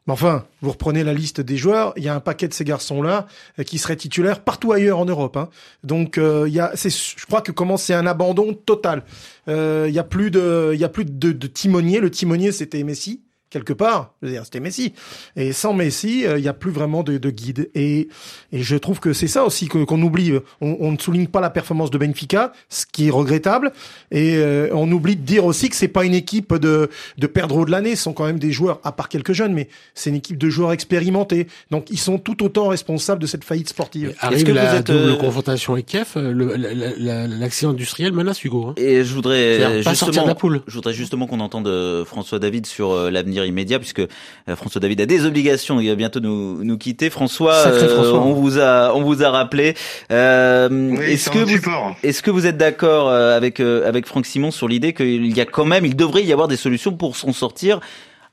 [0.08, 2.64] Mais enfin, vous reprenez la liste des joueurs, il y a un paquet de ces
[2.64, 3.26] garçons-là
[3.58, 5.36] euh, qui seraient titulaires partout ailleurs en Europe.
[5.36, 5.50] hein.
[5.84, 9.04] Donc, euh, il y a, je crois que commence c'est un abandon total.
[9.48, 12.00] Euh, Il y a plus de, il y a plus de timonier.
[12.00, 14.12] Le timonier, c'était Messi quelque part.
[14.22, 14.92] Je veux dire, c'était Messi.
[15.36, 17.70] Et sans Messi, euh, il y a plus vraiment de, de guide.
[17.74, 18.08] Et,
[18.52, 20.32] et je trouve que c'est ça aussi qu'on oublie.
[20.60, 23.72] On, on ne souligne pas la performance de Benfica, ce qui est regrettable.
[24.10, 27.64] Et euh, on oublie de dire aussi que c'est pas une équipe de, de perdreaux
[27.64, 27.96] de l'année.
[27.96, 30.48] Ce sont quand même des joueurs, à part quelques jeunes, mais c'est une équipe de
[30.50, 31.46] joueurs expérimentés.
[31.70, 34.14] Donc ils sont tout autant responsables de cette faillite sportive.
[34.20, 38.12] Arrive que la vous êtes, double euh, confrontation avec Kiev, euh, le- la- l'accident industriel
[38.12, 38.66] menace Hugo.
[38.68, 38.74] hein.
[38.76, 40.62] Et je voudrais justement, de la poule.
[40.66, 44.56] je voudrais justement qu'on entende euh, François David sur euh, l'avenir l'avenir immédiat puisque euh,
[44.56, 47.10] François David a des obligations, il va bientôt nous, nous quitter.
[47.10, 48.20] François, Sacré euh, François.
[48.20, 49.74] on vous a on vous a rappelé.
[50.10, 51.96] Euh, est-ce que vous support.
[52.02, 55.40] est-ce que vous êtes d'accord euh, avec euh, avec Franck Simon sur l'idée qu'il y
[55.40, 57.80] a quand même, il devrait y avoir des solutions pour s'en sortir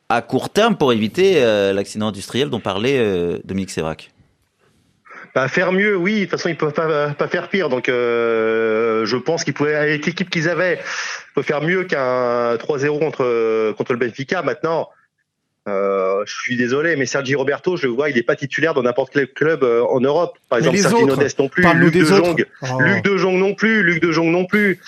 [0.09, 4.11] à court terme pour éviter euh, l'accident industriel dont parlait euh, Dominique Sévrac?
[5.35, 6.15] Bah, faire mieux, oui.
[6.15, 7.67] De toute façon, ils peuvent pas, pas faire pire.
[7.67, 10.79] Donc, euh, je pense qu'ils pouvaient, avec l'équipe qu'ils avaient,
[11.41, 14.41] faire mieux qu'un 3-0 contre contre le Benfica.
[14.41, 14.89] Maintenant,
[15.67, 18.83] euh, je suis désolé, mais Sergi Roberto, je le vois, il est pas titulaire dans
[18.83, 20.37] n'importe quel club euh, en Europe.
[20.47, 22.05] Par Mais exemple, les Sergi autres, Nodès non plus, Luc de.
[22.05, 22.79] Jong, Oh.
[22.81, 24.79] Luc de Jong non plus, Luc de Jong non plus.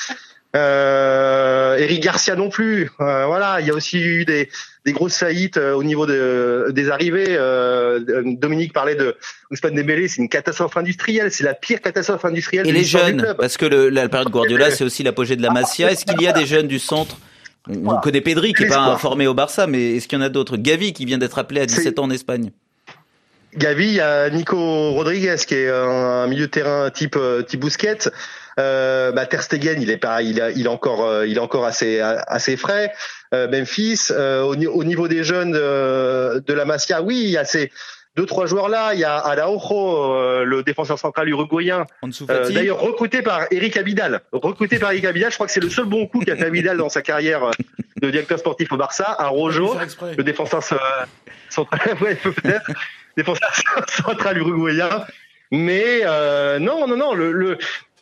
[0.58, 2.89] Euh, Eric Garcia non plus.
[3.00, 4.50] Euh, voilà, il y a aussi eu des,
[4.86, 7.26] des grosses faillites euh, au niveau de, des arrivées.
[7.30, 9.15] Euh, Dominique parlait de
[9.52, 12.88] Ousmane Dembélé, c'est une catastrophe industrielle, c'est la pire catastrophe industrielle Et de les du
[12.88, 13.38] jeunes, club.
[13.38, 15.91] parce que le, la période Guardiola, c'est aussi l'apogée de la Masia.
[15.91, 17.17] Est-ce qu'il y a des jeunes du centre?
[17.70, 20.26] On on connaît Pedri qui est pas formé au Barça, mais est-ce qu'il y en
[20.26, 20.58] a d'autres?
[20.58, 22.52] Gavi qui vient d'être appelé à 17 C'est- ans en Espagne.
[23.56, 24.58] Gavi, il y a Nico
[24.93, 27.17] Rodriguez qui est un milieu de terrain type
[27.48, 28.10] type Busquets.
[28.60, 31.39] Euh, bah, Ter Stegen, il est pas, il, a- il est encore, euh, il est
[31.41, 32.91] encore assez assez frais.
[33.34, 37.38] Euh, Memphis, euh, au, au niveau des jeunes euh, de la Masia, oui, il y
[37.38, 37.72] a ces
[38.15, 38.96] deux trois joueurs là.
[38.96, 41.86] Il y a Araujo, euh, le défenseur central uruguayen,
[42.34, 44.22] euh, d'ailleurs recruté par Eric Abidal.
[44.32, 46.78] Recruté par Eric Abidal, je crois que c'est le seul bon coup qu'a fait Abidal
[46.78, 47.52] dans sa carrière euh,
[48.02, 49.15] de directeur sportif au Barça.
[49.20, 49.74] Araujo,
[50.17, 50.78] le défenseur euh,
[51.50, 52.72] central, ouais, peut-être,
[53.15, 53.52] défenseur
[53.88, 54.89] central uruguayen.
[55.52, 57.13] Mais euh, non, non, non.
[57.13, 57.58] Le, le,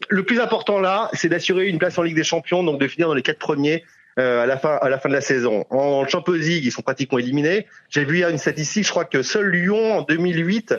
[0.09, 3.07] le plus important là, c'est d'assurer une place en Ligue des Champions, donc de finir
[3.07, 3.83] dans les quatre premiers
[4.19, 5.65] euh, à la fin, à la fin de la saison.
[5.69, 7.67] En Champions League, ils sont pratiquement éliminés.
[7.89, 10.75] J'ai vu hier une statistique, je crois que seul Lyon en 2008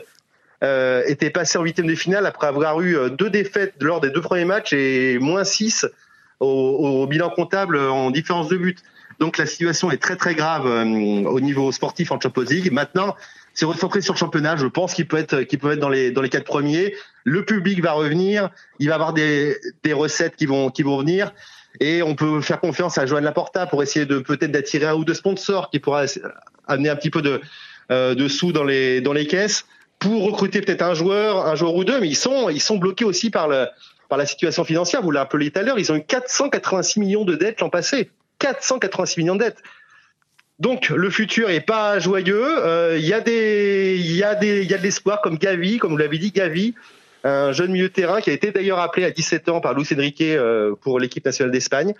[0.63, 4.09] euh, était passé en huitième de finale après avoir eu euh, deux défaites lors des
[4.09, 5.85] deux premiers matchs et moins 6
[6.39, 8.83] au, au bilan comptable en différence de but.
[9.19, 12.71] Donc la situation est très très grave euh, au niveau sportif en Champions League.
[12.71, 13.15] Maintenant,
[13.57, 14.55] c'est recentrer sur le championnat.
[14.55, 16.93] Je pense qu'il peut être qu'il peut être dans les dans les quatre premiers.
[17.23, 18.51] Le public va revenir.
[18.77, 21.33] Il va avoir des des recettes qui vont qui vont venir.
[21.79, 25.03] Et on peut faire confiance à Joan Laporta pour essayer de peut-être d'attirer un ou
[25.03, 26.03] deux sponsors qui pourra
[26.67, 27.41] amener un petit peu de
[27.89, 29.65] euh, de sous dans les dans les caisses
[29.97, 31.99] pour recruter peut-être un joueur, un joueur ou deux.
[31.99, 33.65] Mais ils sont ils sont bloqués aussi par le
[34.07, 35.01] par la situation financière.
[35.01, 35.79] Vous l'avez appelé tout à l'heure.
[35.79, 38.11] Ils ont eu 486 millions de dettes l'an passé.
[38.37, 39.63] 486 millions de dettes.
[40.59, 42.65] Donc le futur est pas joyeux.
[42.65, 45.37] Euh, Il y a des, il y a des, il y a de l'espoir comme
[45.37, 46.73] Gavi, comme vous l'avez dit, Gavi,
[47.23, 49.87] un jeune milieu de terrain qui a été d'ailleurs appelé à 17 ans par Luis
[49.93, 51.93] Enrique euh, pour l'équipe nationale d'Espagne.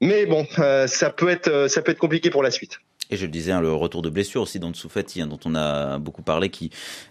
[0.00, 2.80] Mais bon, euh, ça peut être, euh, ça peut être compliqué pour la suite.
[3.10, 5.54] Et je le disais, hein, le retour de blessure aussi d'Ansu Fati, hein, dont on
[5.54, 6.70] a beaucoup parlé, qui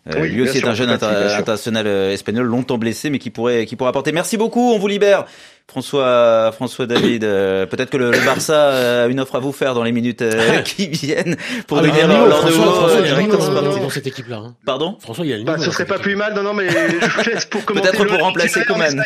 [0.09, 3.29] euh, Oui, lui aussi est un jeune inter- international euh, espagnol, longtemps blessé, mais qui
[3.29, 4.11] pourrait, qui pourrait apporter.
[4.11, 5.25] Merci beaucoup, on vous libère.
[5.67, 9.73] François, François David, euh, peut-être que le, le Barça a une offre à vous faire
[9.73, 13.09] dans les minutes euh, qui viennent pour Ah, devenir leur François, nouveau François, il y
[13.09, 14.37] a le directeur niveau dans- cette équipe-là.
[14.37, 14.55] hein.
[14.65, 14.97] Pardon?
[14.99, 16.33] François, il y a le Bah, ce serait pas plus mal.
[16.33, 17.89] Non, non, mais je vous laisse pour commenter.
[17.91, 19.01] Peut-être pour remplacer Coman.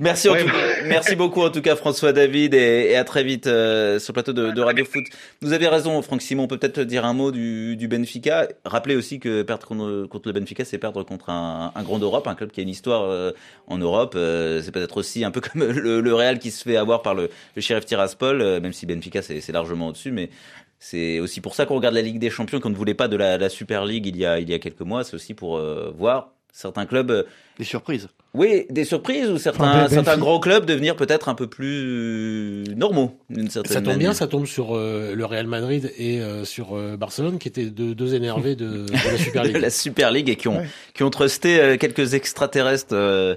[0.00, 0.52] Merci, en Ouais, tout- bah.
[0.86, 4.14] merci beaucoup en tout cas François David et, et à très vite euh, sur le
[4.14, 5.04] plateau de, de Radio Foot.
[5.42, 8.48] Vous avez raison Franck Simon, on peut peut-être dire un mot du, du Benfica.
[8.64, 12.26] Rappelez aussi que perdre contre, contre le Benfica, c'est perdre contre un, un grand d'Europe,
[12.26, 13.32] un club qui a une histoire euh,
[13.66, 14.14] en Europe.
[14.16, 17.14] Euh, c'est peut-être aussi un peu comme le, le Real qui se fait avoir par
[17.14, 20.30] le, le shérif Tiraspol, même si Benfica c'est c'est largement au-dessus, mais
[20.78, 23.16] c'est aussi pour ça qu'on regarde la Ligue des Champions, qu'on ne voulait pas de
[23.16, 25.04] la, la Super League il y a, il y a quelques mois.
[25.04, 27.22] C'est aussi pour euh, voir certains clubs euh,
[27.58, 28.08] Des surprises.
[28.34, 33.18] oui, des surprises ou certains, Enfin, certains grands clubs devenir peut-être un peu plus normaux
[33.28, 36.76] d'une certaine Ça tombe bien, ça tombe sur euh, le Real Madrid et euh, sur
[36.76, 39.56] euh, Barcelone, qui étaient deux, deux énervés de, de la Super de League.
[39.62, 40.66] la Super League et qui ont, Ouais.
[40.94, 43.36] qui ont trusté euh, quelques extraterrestres euh,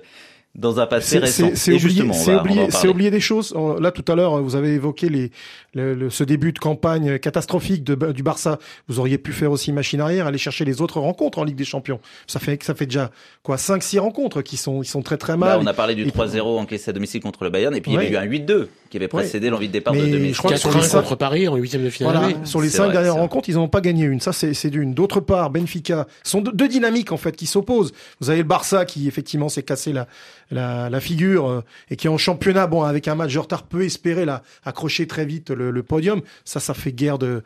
[0.56, 1.50] dans un passé C'est- récent.
[1.56, 1.72] C'est
[2.62, 2.72] parler.
[2.72, 3.56] c'est oublier des choses.
[3.80, 5.32] Là, tout à l'heure, vous avez évoqué les,
[5.74, 8.60] le, le- ce début de campagne catastrophique de, du Barça.
[8.88, 11.66] Vous auriez pu faire aussi machine arrière, aller chercher les autres rencontres en Ligue des
[11.66, 12.00] Champions.
[12.28, 13.10] Ça fait, ça fait déjà
[13.42, 15.60] quoi, 5-6 rencontres qui sont, ils sont très très mal.
[15.62, 18.06] on a parlé du Et- 3-0 encaissé à domicile contre le Bayern et puis Ouais.
[18.08, 20.34] il y avait eu un 8-2 qui avait précédé l'envie de départ de Mais 2006.
[20.34, 22.16] je crois que sur les 4-1 cinq- contre Paris en huitième de finale.
[22.16, 24.20] Voilà, sur les cinq vrai, dernières rencontres, ils n'ont pas gagné une.
[24.20, 24.94] Ça, c'est d'une.
[24.94, 27.92] D'autre part, Benfica sont deux, deux dynamiques en fait qui s'opposent.
[28.22, 30.08] Vous avez le Barça qui effectivement s'est cassé la,
[30.52, 33.84] la, la figure euh, et qui en championnat, bon, avec un match de retard, peut
[33.84, 36.22] espérer là accrocher très vite le, le podium.
[36.46, 37.42] Ça, ça fait guère de,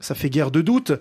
[0.00, 0.92] ça fait guère de doute.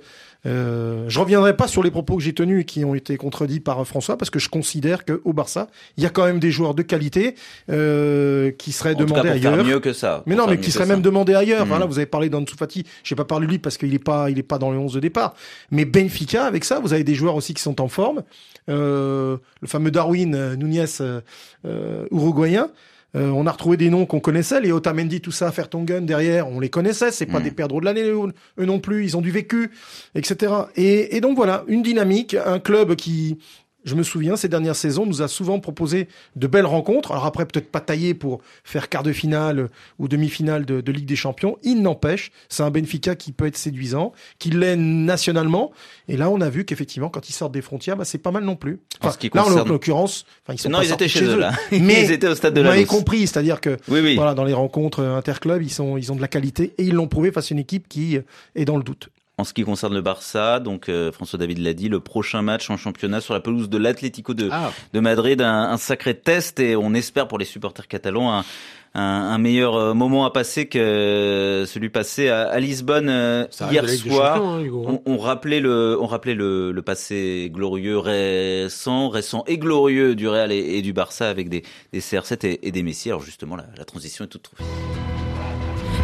[0.47, 3.59] Euh, je reviendrai pas sur les propos que j'ai tenus et qui ont été contredits
[3.59, 6.49] par François parce que je considère que au Barça, il y a quand même des
[6.49, 7.35] joueurs de qualité
[7.69, 9.65] euh, qui seraient En tout cas, demandés faire ailleurs.
[9.65, 10.23] mieux que ça.
[10.25, 10.85] Mais non, mais qui ça.
[10.85, 11.65] même demandé ailleurs.
[11.65, 11.69] Mm.
[11.69, 12.85] Voilà, vous avez parlé d'Ansu Fati.
[13.03, 14.93] J'ai pas parlé de lui parce qu'il est pas, il est pas dans le 11
[14.93, 15.35] de départ.
[15.69, 18.23] Mais Benfica, avec ça, vous avez des joueurs aussi qui sont en forme.
[18.69, 21.21] Euh, le fameux Darwin euh, Nunez, euh,
[21.65, 22.69] euh, uruguayen.
[23.15, 26.59] Euh, on a retrouvé des noms qu'on connaissait, les Otamendi, tout ça, Fertongen derrière, on
[26.59, 27.43] les connaissait, c'est pas Mm.
[27.43, 28.17] des perdreaux de l'année, eux
[28.59, 29.71] eux non plus, ils ont du vécu,
[30.15, 30.53] etc.
[30.75, 33.37] Et, et donc voilà, une dynamique, un club qui,
[33.83, 37.11] je me souviens, ces dernières saisons, nous a souvent proposé de belles rencontres.
[37.11, 41.05] Alors après, peut-être pas taillé pour faire quart de finale ou demi-finale de, de Ligue
[41.05, 41.57] des Champions.
[41.63, 45.71] Il n'empêche, c'est un Benfica qui peut être séduisant, qui l'est nationalement.
[46.07, 48.43] Et là, on a vu qu'effectivement, quand ils sortent des frontières, bah, c'est pas mal
[48.43, 48.79] non plus.
[49.01, 51.39] En ce qui là, en l'occurrence, enfin, ils sont Non, pas ils étaient chez eux,
[51.39, 51.51] là.
[51.71, 52.85] Mais Ils étaient au stade de vous la Louse.
[52.85, 54.15] compris, c'est-à-dire que Oui, oui.
[54.15, 57.07] voilà, dans les rencontres interclubs, ils sont, ils ont de la qualité et ils l'ont
[57.07, 58.19] prouvé face à une équipe qui
[58.55, 59.09] est dans le doute.
[59.41, 62.69] En ce qui concerne le Barça, donc euh, François David l'a dit, le prochain match
[62.69, 64.71] en championnat sur la pelouse de l'Atlético de, Ah.
[64.93, 68.45] de Madrid, un, un sacré test et on espère pour les supporters catalans un,
[68.93, 73.89] un, un meilleur euh, moment à passer que celui passé à, à Lisbonne euh, hier
[73.89, 74.43] soir.
[74.45, 74.69] Hein, hein.
[74.71, 80.27] on, on rappelait le, on rappelait le, le passé glorieux, récent, récent et glorieux du
[80.27, 81.63] Real et, et du Barça avec des,
[81.93, 83.09] des CR7 et, et des Messi.
[83.09, 84.63] Alors justement, la, la transition est toute trouvée.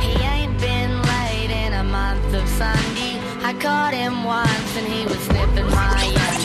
[0.02, 3.16] He ain't been late in a month of Sunday.
[3.44, 6.44] I caught him once and he was snipping my end.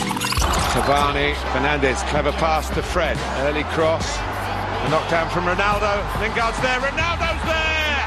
[0.73, 7.43] Cavani, Fernandez, clever pass to Fred, early cross, a knockdown from Ronaldo, Lingard's there, Ronaldo's
[7.45, 8.01] there!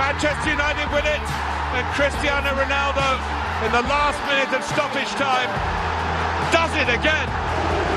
[0.00, 1.26] Manchester United win it,
[1.76, 3.08] and Cristiano Ronaldo,
[3.64, 5.50] in the last minute of stoppage time,
[6.52, 7.28] does it again!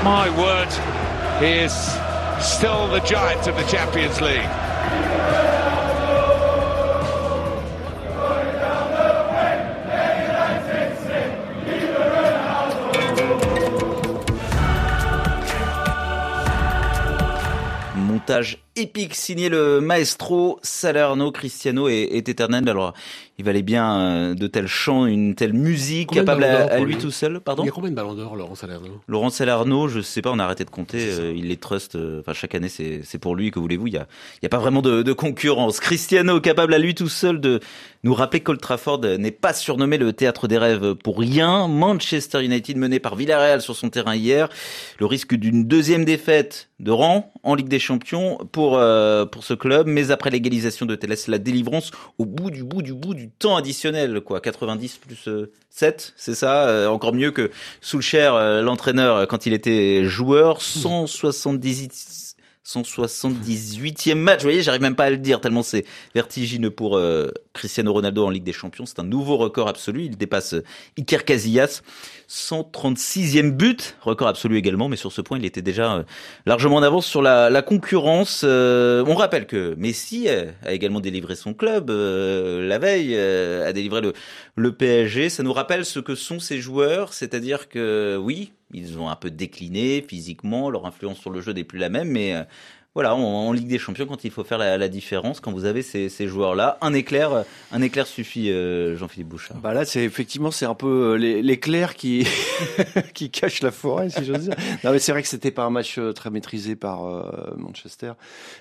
[0.04, 0.68] My word,
[1.40, 1.72] he is
[2.44, 4.63] still the giant of the Champions League.
[18.24, 22.68] Montage épique signé le maestro Salerno, Cristiano et Eternel.
[22.68, 22.92] Alors,
[23.38, 27.10] il valait bien euh, de tels chants, une telle musique Combien capable à, lui tout
[27.10, 27.40] seul.
[27.40, 28.88] Pardon Il y a combien de ballons d'or, Laurent Salerno?
[29.08, 30.98] Laurent Salerno, je sais pas, on a arrêté de compter.
[31.00, 31.96] euh, il les trust.
[31.96, 33.50] euh, Enfin, chaque année, c'est c'est pour lui.
[33.50, 34.06] Que voulez-vous Il y a,
[34.36, 35.80] il y a pas vraiment de, de concurrence.
[35.80, 37.60] Cristiano, capable à lui tout seul de
[38.04, 41.66] nous rappeler qu'Old Trafford n'est pas surnommé le théâtre des rêves pour rien.
[41.68, 44.48] Manchester United mené par Villarreal sur son terrain hier.
[45.00, 49.54] Le risque d'une deuxième défaite de rang en Ligue des Champions pour euh, pour ce
[49.54, 53.30] club, mais après l'égalisation de Télès, la délivrance au bout du bout du bout du
[53.30, 57.50] temps additionnel, quoi, 90 plus euh, 7, c'est ça, euh, encore mieux que
[57.80, 60.62] Soulcher, euh, l'entraîneur euh, quand il était joueur,
[62.66, 63.44] 178
[63.84, 65.84] 178e match, vous voyez, j'arrive même pas à le dire tellement c'est
[66.14, 68.86] vertigineux pour euh, Cristiano Ronaldo en Ligue des Champions.
[68.86, 70.04] C'est un nouveau record absolu.
[70.04, 70.64] Il dépasse euh,
[70.98, 71.82] Iker Casillas,
[72.30, 74.88] 136e but, record absolu également.
[74.88, 76.02] Mais sur ce point, il était déjà euh,
[76.46, 78.44] largement en avance sur la, concurrence.
[78.44, 84.14] On rappelle que Messi a également délivré son club la veille, a délivré le,
[84.56, 85.28] le PSG.
[85.28, 89.30] Ça nous rappelle ce que sont ces joueurs, c'est-à-dire que oui, ils ont un peu
[89.30, 92.44] décliné physiquement, leur influence sur le jeu n'est plus la même, mais euh,
[92.94, 95.64] voilà, en, en Ligue des Champions, quand il faut faire la, la différence, quand vous
[95.64, 99.56] avez ces, ces joueurs-là, un éclair, un éclair suffit, euh, Jean-Philippe Bouchard.
[99.58, 102.26] Bah là, c'est effectivement, c'est un peu euh, l'é- l'éclair qui
[103.14, 104.54] qui cache la forêt, si j'ose dire.
[104.84, 108.12] Non, mais c'est vrai que c'était pas un match euh, très maîtrisé par euh, Manchester,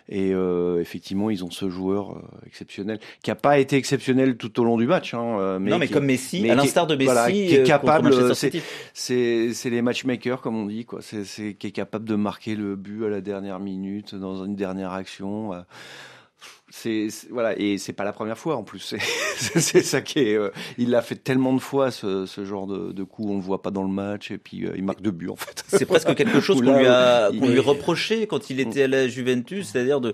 [0.09, 4.59] et euh, effectivement, ils ont ce joueur euh, exceptionnel qui a pas été exceptionnel tout
[4.59, 5.13] au long du match.
[5.13, 7.63] Hein, euh, Non, mais qui- comme Messi, mais à l'instar de Messi, voilà, qui est
[7.63, 8.11] capable.
[8.93, 11.01] C'est les matchmakers comme on dit, quoi.
[11.01, 14.91] C'est qui est capable de marquer le but à la dernière minute dans une dernière
[14.91, 15.53] action.
[15.53, 15.61] euh,
[16.76, 18.95] c'est voilà et c'est pas la première fois en plus
[19.38, 20.49] c'est ça qui est euh,
[20.80, 23.61] il l'a fait tellement de fois ce, ce genre de, de coup on le voit
[23.61, 26.15] pas dans le match et puis euh, il marque deux buts en fait C'est presque
[26.15, 30.01] quelque chose qu'on lui a, qu'on lui reprochait quand il était à la Juventus, c'est-à-dire
[30.01, 30.13] de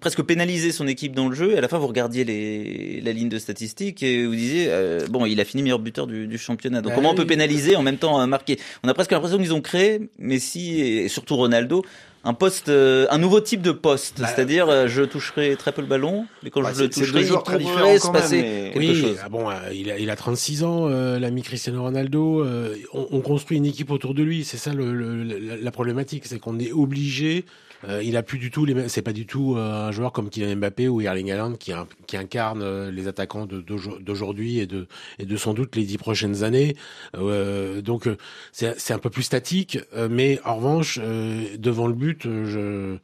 [0.00, 1.52] presque pénaliser son équipe dans le jeu.
[1.52, 5.06] Et à la fin, vous regardiez les, la ligne de statistiques et vous disiez, euh,
[5.08, 6.80] bon, il a fini meilleur buteur du, du championnat.
[6.82, 8.58] Donc Bah comment on peut pénaliser en même temps euh, marquer?
[8.82, 11.84] On a presque l'impression qu'ils ont créé, Messi et surtout Ronaldo,
[12.26, 14.18] un poste, euh, un nouveau type de poste.
[14.18, 17.28] C'est-à-dire, euh, je toucherai très peu le ballon, mais quand Bah, je le toucherai, il
[17.28, 19.16] pourrait se passer mais- quelque oui, chose.
[19.22, 22.40] ah bon, euh, il a, il a 36 ans, euh, l'ami Cristiano Ronaldo.
[22.42, 24.44] euh, on, on construit une équipe autour de lui.
[24.44, 27.44] C'est ça le, le- la, la problématique, c'est qu'on est obligé.
[27.88, 28.88] Euh, il a plus du tout les.
[28.88, 31.72] C'est pas du tout euh, un joueur comme Kylian Mbappé ou Erling Haaland qui,
[32.06, 34.86] qui incarne euh, les attaquants d'aujourd'hui et de
[35.18, 36.76] et de sans doute les dix prochaines années.
[37.16, 38.16] Euh, donc euh,
[38.52, 39.78] c'est un peu plus statique,
[40.10, 42.96] mais en revanche devant le but, je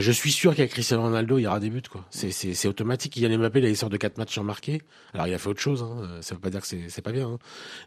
[0.00, 2.04] je suis sûr qu'avec Cristiano Ronaldo, il y aura des buts, quoi.
[2.10, 3.12] C'est, c'est, c'est automatique.
[3.14, 4.82] Kylian Mbappé, il sort de quatre matchs sans marquer.
[5.12, 5.96] Alors, il a fait autre chose, hein.
[6.02, 7.38] Euh, Ça veut pas dire que c'est, c'est pas bien, hein.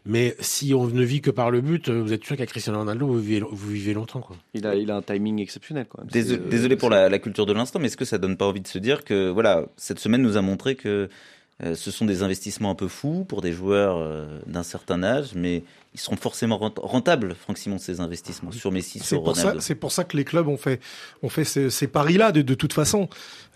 [0.06, 2.78] Mais si on ne vit que par le but, euh, vous êtes sûr qu'avec Cristiano
[2.78, 4.36] Ronaldo, vous vivez, vous vivez longtemps, quoi.
[4.54, 7.46] il a il a un timing exceptionnel même Désolé, euh, désolé pour la, la culture
[7.46, 9.98] de l'instant, mais est-ce que ça donne pas envie de se dire que voilà, cette
[9.98, 11.08] semaine nous a montré que
[11.64, 15.30] euh, ce sont des investissements un peu fous pour des joueurs euh, d'un certain âge,
[15.34, 19.34] mais ils seront forcément rent- rentables, Franck Simon, ces investissements sur Messi, C'est sur pour
[19.34, 19.60] ça, Ronaldo.
[19.60, 20.80] c'est pour ça que les clubs ont fait,
[21.22, 23.08] ont fait ces, ces paris-là de, de toute façon,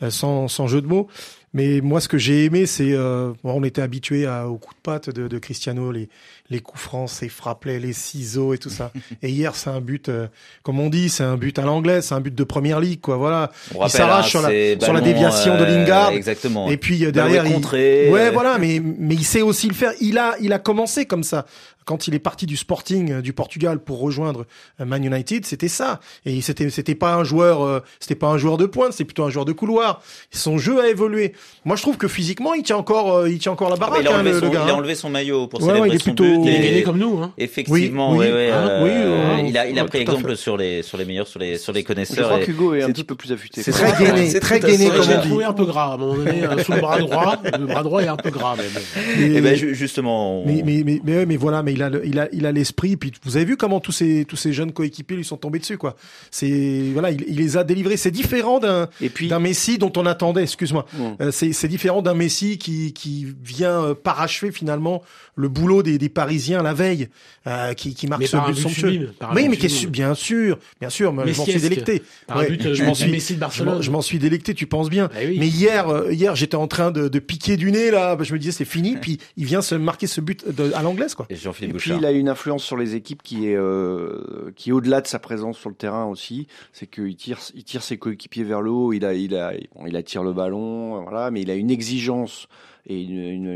[0.02, 1.08] euh, sans, sans jeu de mots.
[1.54, 5.10] Mais moi, ce que j'ai aimé, c'est, euh, on était habitué aux coups de patte
[5.10, 6.08] de, de Cristiano, les,
[6.52, 8.92] les coups francs, ses frappelets, les ciseaux et tout ça.
[9.22, 10.28] et hier, c'est un but, euh,
[10.62, 13.16] comme on dit, c'est un but à l'anglaise, c'est un but de première ligue, quoi.
[13.16, 13.50] Voilà.
[13.74, 16.12] On Il s'arrache hein, sur la, sur la déviation de euh, Lingard.
[16.12, 16.68] exactement.
[16.70, 18.58] Et puis euh, derrière, il, ouais, euh, voilà.
[18.58, 19.92] Mais mais il sait aussi le faire.
[20.00, 21.46] Il a il a commencé comme ça.
[21.84, 24.46] Quand il est parti du Sporting euh, du Portugal pour rejoindre
[24.80, 26.00] euh, Man United, c'était ça.
[26.24, 29.24] Et c'était c'était pas un joueur euh, c'était pas un joueur de pointe, c'est plutôt
[29.24, 30.00] un joueur de couloir.
[30.30, 31.32] Son jeu a évolué.
[31.64, 33.86] Moi, je trouve que physiquement, il tient encore euh, il tient encore la Ah bah,
[33.86, 34.02] baraque.
[34.02, 34.76] il, a hein, enlevé le, son, le gars, il a hein.
[34.76, 36.50] enlevé son maillot pour Ouais, célébrer ouais, il est son plutôt- but.
[36.50, 37.32] Il est comme nous, hein.
[37.38, 40.36] Effectivement, Oui, oui, ouais, hein, euh, oui, euh, il a, il a ouais, pris exemple
[40.36, 42.28] sur les, sur les meilleurs, sur les, sur les Je connaisseurs.
[42.28, 43.62] crois et qu'Hugo est un petit peu plus affûté.
[43.62, 45.28] c'est Très gainé, c'est très gainé, comme Je l'ai on dit.
[45.28, 47.36] trouvé un peu gras à un moment donné, sous le bras droit.
[47.58, 49.20] Le bras droit est un peu gras, mais bon.
[49.36, 52.06] Et ben, ju- justement, Mais, mais, mais, mais, ouais, mais voilà, mais il a, le-
[52.06, 52.96] il a, il a l'esprit.
[52.96, 55.78] Puis vous avez vu comment tous ces, tous ces jeunes coéquipiers lui sont tombés dessus,
[55.78, 55.96] quoi.
[56.30, 57.96] C'est, voilà, il, il les a délivrés.
[57.96, 58.88] C'est différent d'un,
[59.28, 60.86] d'un Messi dont on attendait, excuse-moi.
[60.92, 61.02] Mm.
[61.20, 65.02] Euh, c'est, c'est différent d'un Messi qui, qui vient euh, parachever finalement
[65.34, 67.08] le boulot des, des Parisiens la veille,
[67.46, 68.88] euh, qui, qui marque Mais ce but somptueux.
[69.34, 72.02] Oui, but mais qui est bien sûr, bien sûr, mais je m'en suis délecté.
[72.26, 73.82] Par un but, je m'en suis, Messi de je m'en- Barcelone.
[73.82, 75.08] je m'en suis délecté, tu penses bien.
[75.20, 75.36] Eh oui.
[75.38, 78.16] Mais hier, euh, hier, j'étais en train de, de piquer du nez là.
[78.20, 81.14] Je me disais c'est fini, puis il vient se marquer ce but de- à l'anglaise,
[81.14, 81.26] quoi.
[81.62, 85.00] Et puis il a une influence sur les équipes qui est euh, qui est au-delà
[85.00, 86.46] de sa présence sur le terrain aussi.
[86.72, 88.92] C'est qu'il tire il tire ses coéquipiers vers le haut.
[88.92, 91.30] Il a il a bon, il attire le ballon, voilà.
[91.30, 92.48] Mais il a une exigence
[92.86, 93.46] et une, une-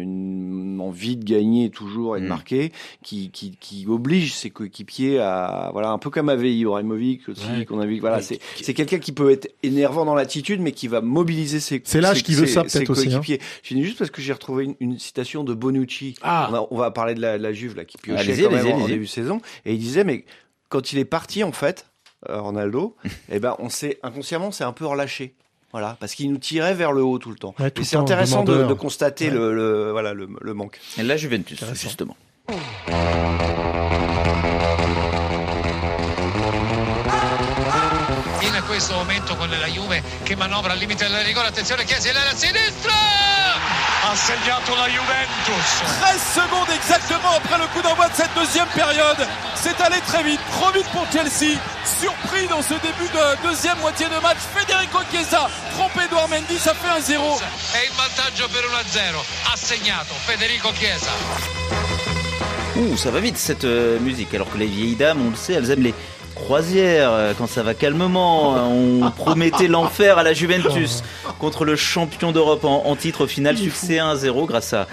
[0.77, 2.29] une envie de gagner toujours et de Mm.
[2.29, 2.73] marquer
[3.03, 7.65] qui, qui qui oblige ses coéquipiers à voilà un peu comme avait Ibrahimovic aussi Ouais.
[7.65, 7.99] qu'on a vu.
[7.99, 11.81] Voilà c'est c'est quelqu'un qui peut être énervant dans l'attitude mais qui va mobiliser ses
[11.85, 13.11] C'est l'âge qui veut ça, peut-être aussi, hein.
[13.19, 13.41] coéquipiers.
[13.63, 16.15] Je finis juste parce que j'ai retrouvé une, une citation de Bonucci.
[16.23, 16.47] Ah.
[16.49, 18.67] On, va, on va parler de la, la Juve là qui piochait Allez-y, quand même
[18.75, 20.25] en, en début de saison et il disait mais
[20.69, 21.87] quand il est parti en fait
[22.29, 22.97] euh, Ronaldo,
[23.33, 25.35] eh ben on s'est inconsciemment c'est un peu relâché.
[25.77, 27.55] Voilà, parce qu'il nous tirait vers le haut tout le temps.
[27.59, 29.35] Ouais, tout et c'est intéressant de, de constater Ouais.
[29.35, 30.81] le, le- voilà le, le manque.
[30.97, 32.17] Et La Juventus, justement.
[38.41, 42.29] in questo momento con la Juve che manovra al limite del rigore attenzione Chiesa là
[42.31, 42.93] a sinistra
[44.07, 45.67] ha segnato la Juventus
[45.99, 49.27] 13 secondes exactement après le coup d'envoi de cette deuxième période.
[49.57, 51.59] C'est allé très vite, trop vite pour Chelsea.
[51.85, 56.73] Surpris dans ce début de deuxième moitié de match, Federico Chiesa trompe Edouard Mendy, ça
[56.75, 57.19] fait 1-0.
[57.73, 59.17] è in vantaggio per 1-0
[59.51, 61.11] ha segnato Federico Chiesa
[62.77, 64.35] Ouh, ça va vite cette euh, musique.
[64.35, 65.95] Alors que les vieilles dames, on le sait, elles aiment les
[66.47, 68.55] croisières euh, quand ça va calmement.
[68.71, 71.03] On promettait l'enfer à la Juventus
[71.41, 73.25] contre le champion d'Europe en, en titre.
[73.25, 74.87] Au final, succès 1-0 grâce à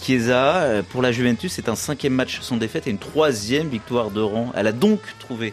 [0.00, 0.58] Chiesa.
[0.58, 4.20] Euh, Pour la Juventus, c'est un cinquième match sans défaite et une troisième victoire de
[4.20, 4.52] rang.
[4.54, 5.52] Elle a donc trouvé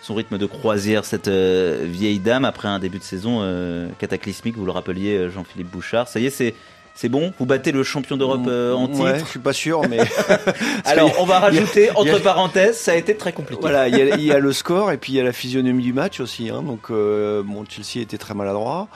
[0.00, 4.56] son rythme de croisière, cette euh, vieille dame, après un début de saison euh, cataclysmique,
[4.56, 6.08] vous le rappeliez, Jean-Philippe Bouchard.
[6.08, 6.54] Ça y est, c'est...
[6.96, 9.02] C'est bon, vous battez le champion d'Europe euh, en titre.
[9.04, 9.98] Ouais, je suis pas sûr, mais
[10.84, 13.60] Alors, on va a- rajouter, a- entre parenthèses, ça a été très compliqué.
[13.60, 15.92] Voilà, il y, y a le score et puis il y a la physionomie du
[15.92, 16.50] match aussi.
[16.50, 18.86] Hein, donc, euh, bon, Chelsea était très maladroit,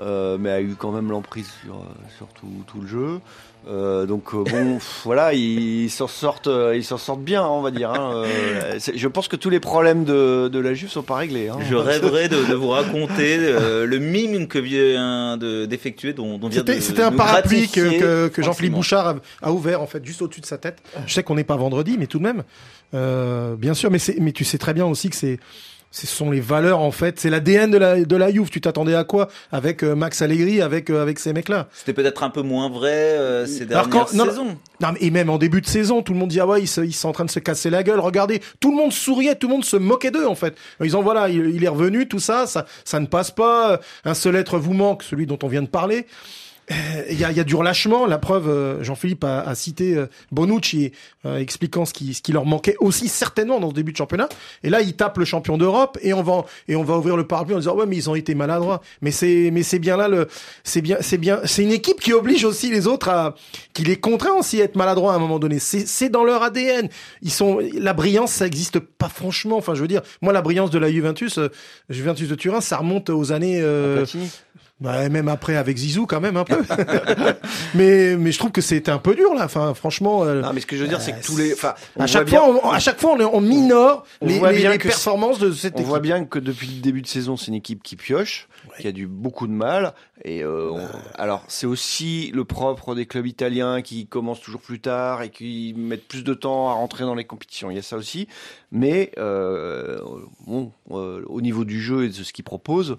[0.00, 1.80] euh, mais a eu quand même l'emprise sur,
[2.16, 3.20] sur tout, tout le jeu.
[3.66, 7.62] Euh, donc euh, bon, pff, voilà, ils s'en sortent, euh, ils s'en sortent bien, on
[7.62, 7.90] va dire.
[7.92, 11.48] Hein, euh, je pense que tous les problèmes de, de la Juve sont pas réglés.
[11.48, 11.58] Hein.
[11.68, 16.48] Je rêverais de, de vous raconter euh, le mime que vient de- d'effectuer, dont, dont
[16.48, 19.86] vient de C'était c'était un parapluie que, que, que Jean-Philippe Bouchard a, a ouvert en
[19.86, 20.78] fait juste au-dessus de sa tête.
[21.06, 22.42] Je sais qu'on n'est pas vendredi, mais tout de même,
[22.92, 23.90] euh, bien sûr.
[23.90, 25.38] Mais c'est mais tu sais très bien aussi que c'est
[25.96, 28.50] ce sont les valeurs en fait, c'est l'ADN de la de la Juve.
[28.50, 31.68] Tu t'attendais à quoi avec euh, Max Allegri, avec euh, avec ces mecs-là?
[31.72, 34.56] C'était peut-être un peu moins vrai euh, ces dernières quand- non, saisons.
[34.80, 36.66] Non, mais- et même en début de saison, tout le monde dit ah ouais, ils,
[36.66, 38.00] se- ils sont en train de se casser la gueule.
[38.00, 40.56] Regardez, tout le monde souriait, tout le monde se moquait d'eux en fait.
[40.82, 43.78] Ils ont voilà, il, il est revenu, tout ça, ça, ça ne passe pas.
[44.04, 46.06] Un seul être vous manque, celui dont on vient de parler.
[46.70, 46.74] Euh,
[47.10, 48.06] Il y, a, il y a du relâchement.
[48.06, 50.92] La preuve, euh, Jean-Philippe a, a cité euh, Bonucci
[51.24, 54.28] expliquant ce qui, ce qui leur manquait aussi certainement dans ce début de championnat.
[54.62, 57.26] Et là, ils tapent le champion d'Europe et on va et on va ouvrir le
[57.26, 58.82] parapluie en disant ouais mais ils ont été maladroits.
[59.00, 60.28] Mais c'est mais c'est bien là le
[60.64, 63.34] c'est bien c'est bien c'est une équipe qui oblige aussi les autres à
[63.72, 65.58] qui les contraint aussi à être maladroits à un moment donné.
[65.58, 66.90] C'est dans leur ADN.
[67.22, 69.56] Ils sont la brillance ça existe pas franchement.
[69.56, 71.38] Enfin je veux dire moi la brillance de la Juventus
[71.88, 74.04] Juventus de Turin ça remonte aux années euh.
[74.80, 76.58] Bah, même après avec Zizou quand même un peu.
[77.74, 79.44] mais mais je trouve que c'était un peu dur là.
[79.44, 80.24] Enfin franchement.
[80.24, 82.28] euh, Non, mais ce que je veux dire, c'est que tous les, enfin, à chaque
[82.28, 85.78] fois, bien- on, à chaque fois, on, on minore on les, performances de cette On
[85.78, 85.86] équipe.
[85.88, 88.48] voit bien que depuis le début de saison, c'est une équipe qui pioche,
[88.80, 89.94] qui a du beaucoup de mal.
[90.24, 90.88] Et euh, on-
[91.20, 95.72] alors, c'est aussi le propre des clubs italiens qui commencent toujours plus tard et qui
[95.76, 97.70] mettent plus de temps à rentrer dans les compétitions.
[97.70, 98.26] Il y a ça aussi.
[98.72, 100.00] Mais euh,
[100.46, 102.96] bon, euh, au niveau du jeu et de ce qu'ils proposent,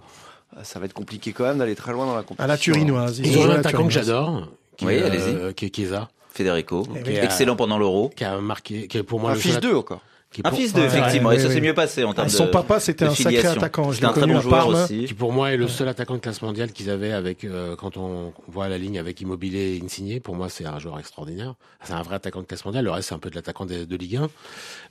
[0.64, 2.44] ça va être compliqué quand même d'aller très loin dans la compétition.
[2.44, 3.20] À la turinoise.
[3.20, 6.10] Ils ont un attaquant que j'adore, qui, Oui, euh, qui est Chiesa.
[6.32, 8.12] Federico, Qui a- excellent pendant l'Euro.
[8.16, 10.02] Qui a marqué, qui est pour moi Un le fils seul- d'eux encore.
[10.32, 12.50] qui Un fils d'eux, effectivement, et ça s'est mieux passé en termes Ah, son de-
[12.52, 13.92] papa, c'était un sacré attaquant.
[13.92, 14.74] Je C'était l'ai un très bon joueur Parme.
[14.84, 15.06] aussi.
[15.06, 17.96] qui pour moi est le seul attaquant de classe mondiale qu'ils avaient avec euh, quand
[17.96, 21.94] on voit la ligne avec Immobilier et Insigné pour moi c'est un joueur extraordinaire c'est
[21.94, 23.96] un vrai attaquant de classe mondiale le reste c'est un peu de l'attaquant de, de
[23.96, 24.28] Ligue 1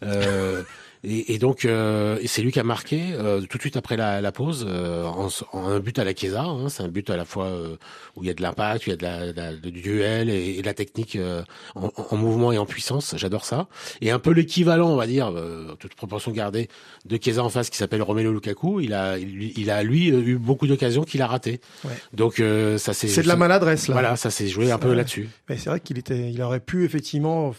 [0.05, 0.63] euh,
[1.05, 4.21] et, et donc euh, c'est lui qui a marqué euh, tout de suite après la,
[4.21, 7.17] la pause euh, en, en un but à la Chiesa hein, c'est un but à
[7.17, 7.77] la fois euh,
[8.17, 9.81] où il y a de l'impact où il y a de la, de la- du
[9.83, 11.43] duel et, et de la technique euh,
[11.75, 13.69] en, en mouvement et en puissance j'adore ça
[14.01, 16.69] et un peu l'équivalent on va dire euh, toute proportion gardée
[17.05, 20.37] de Chiesa en face qui s'appelle Romelu Lukaku il a il, il a lui eu
[20.39, 21.91] beaucoup d'occasions qu'il a raté Ouais.
[22.13, 23.93] donc euh, ça c'est C'est de la maladresse là.
[23.95, 26.85] voilà ça s'est joué un peu là-dessus Mais c'est vrai qu'il était, il aurait pu
[26.85, 27.55] effectivement,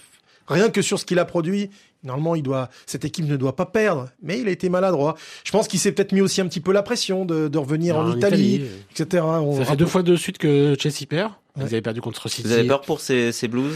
[0.47, 1.69] rien que sur ce qu'il a produit.
[2.05, 5.15] Normalement, il doit, cette équipe ne doit pas perdre, mais il a été maladroit.
[5.43, 7.97] Je pense qu'il s'est peut-être mis aussi un petit peu la pression de, de revenir
[7.97, 9.23] en, En Italie, Italie, etc.
[9.25, 11.31] On ça fait deux fois de suite que Chelsea perd.
[11.57, 12.47] Ils avaient perdu contre City.
[12.47, 13.73] Vous avez peur pour ces, ces Blues?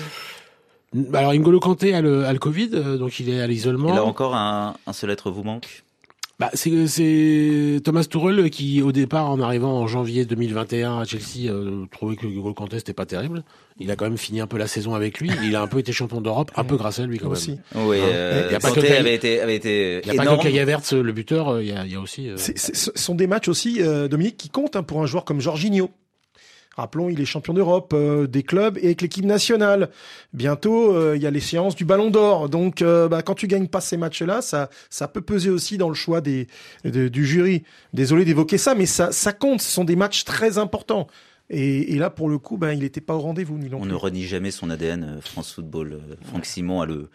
[0.93, 3.91] Bah alors N'Golo Kanté a le, a le Covid euh, donc il est à l'isolement.
[3.91, 5.83] Et là encore, un, un seul être vous manque?
[6.39, 11.49] Bah, c'est, c'est Thomas Tuchel qui, au départ, en arrivant en janvier 2021 à Chelsea,
[11.51, 13.43] euh, trouvait que Hugo Kanté c'était pas terrible.
[13.77, 15.29] Il a quand même fini un peu la saison avec lui.
[15.43, 17.51] Il a un peu été champion d'Europe, un peu grâce à lui quand Aussi.
[17.51, 17.87] même.
[17.87, 18.03] Oui, Hein.
[18.05, 20.59] euh, il y a pas que avait été, avait été il y a pas que
[20.59, 21.49] Havertz, le buteur.
[21.49, 22.29] euh, Il y a, il y a aussi.
[22.29, 25.41] euh, Ce sont des matchs aussi, euh, Dominique, qui comptent hein, pour un joueur comme
[25.41, 25.89] Jorginho.
[26.79, 29.89] Rappelons, il est champion d'Europe, euh, des clubs et avec l'équipe nationale.
[30.33, 32.49] Bientôt, euh, il y a les séances du Ballon d'Or.
[32.49, 35.89] Donc, euh, bah, quand tu gagnes pas ces matchs-là, ça, ça peut peser aussi dans
[35.89, 36.47] le choix des,
[36.83, 37.63] de- du jury.
[37.93, 39.61] Désolé d'évoquer ça, mais ça, ça compte.
[39.61, 41.07] Ce sont des matchs très importants.
[41.51, 43.89] Et, et là, pour le coup, ben, il n'était pas au rendez-vous, On plus.
[43.89, 45.99] ne renie jamais son ADN, France Football.
[46.27, 47.09] Franck Simon a le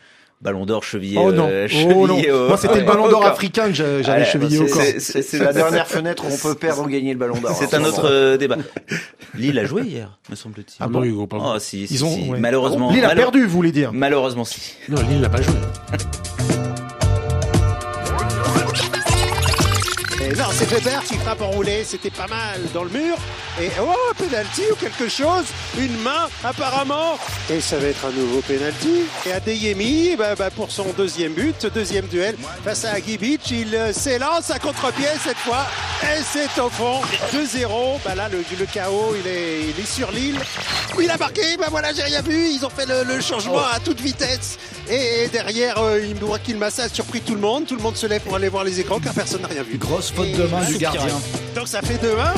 [0.45, 1.19] ballon d'or chevillé.
[1.19, 2.35] Oh non, euh, oh chevillé non.
[2.45, 5.23] au- Moi, c'était le ballon d'or africain que j'a- j'avais Ah, chevillé au c'est- corps.
[5.23, 7.57] c'est- la dernière fenêtre où on peut perdre ou gagner le ballon d'or.
[7.59, 8.57] C'est un autre euh, débat.
[9.35, 10.77] Lille a joué hier, me semble-t-il.
[10.79, 12.29] Ah non, Hugo, pas Oh, si, si, Ils ont, si.
[12.31, 12.39] ouais.
[12.39, 12.93] Malheureusement.
[12.93, 13.91] Lille a perdu, vous voulez dire.
[13.93, 14.75] Malheureusement, si.
[14.89, 15.55] Non, Lille n'a pas joué.
[20.37, 23.17] non, c'est Weber qui frappe enroulé, c'était pas mal dans le mur.
[23.61, 25.45] Et oh, penalty ou quelque chose,
[25.79, 27.19] une main apparemment.
[27.51, 29.05] Et ça va être un nouveau penalty.
[29.27, 33.93] Et Adeyemi, bah, bah, pour son deuxième but, deuxième duel face à Gibic, il euh,
[33.93, 35.67] s'élance à contre-pied cette fois.
[36.03, 37.01] Et c'est au fond,
[37.33, 38.01] 2-0.
[38.05, 40.39] Bah là, le, chaos, il est, il est sur l'île.
[41.01, 42.49] Il a marqué, bah voilà, j'ai rien vu.
[42.49, 44.59] Ils ont fait le, changement à toute vitesse.
[44.91, 47.67] Et derrière, euh, Ibrahim Massa a surpris tout le monde.
[47.67, 49.79] Tout le monde se lève pour aller voir les écrans car personne n'a rien vu.
[49.79, 51.07] Grosse faute Et de main il du gardien.
[51.55, 52.35] Donc ça fait 2-1.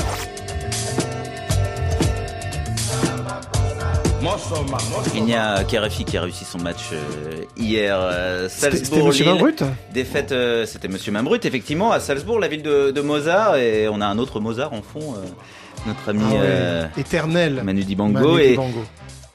[5.15, 7.97] Il n'y a Kerefi qui a réussi son match euh, hier.
[8.01, 9.35] euh, C'était- c'était Salzbourg, Monsieur Lille.
[9.35, 9.63] Mambrut
[9.93, 13.57] Défaite, euh, c'était Monsieur Mambrut, effectivement, à Salzbourg, la ville de, de Mozart.
[13.57, 15.27] Et on a un autre Mozart en fond, euh,
[15.87, 17.63] notre ami Ah ouais, euh, éternel.
[17.65, 18.13] Manu Dibango.
[18.19, 18.85] Manu et, Dibango.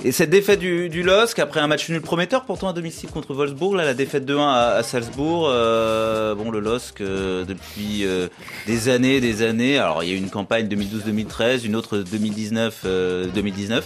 [0.04, 3.34] Et cette défaite du, du LOSC, après un match nul prometteur, pourtant à domicile contre
[3.34, 5.48] Wolfsburg, là, la défaite de 1 à, à Salzbourg.
[5.50, 8.28] euh, bon, le LOSC, euh, depuis euh,
[8.68, 9.78] des années, des années.
[9.78, 13.82] Alors, il y a eu une campagne 2012-2013, une autre 2019-2019.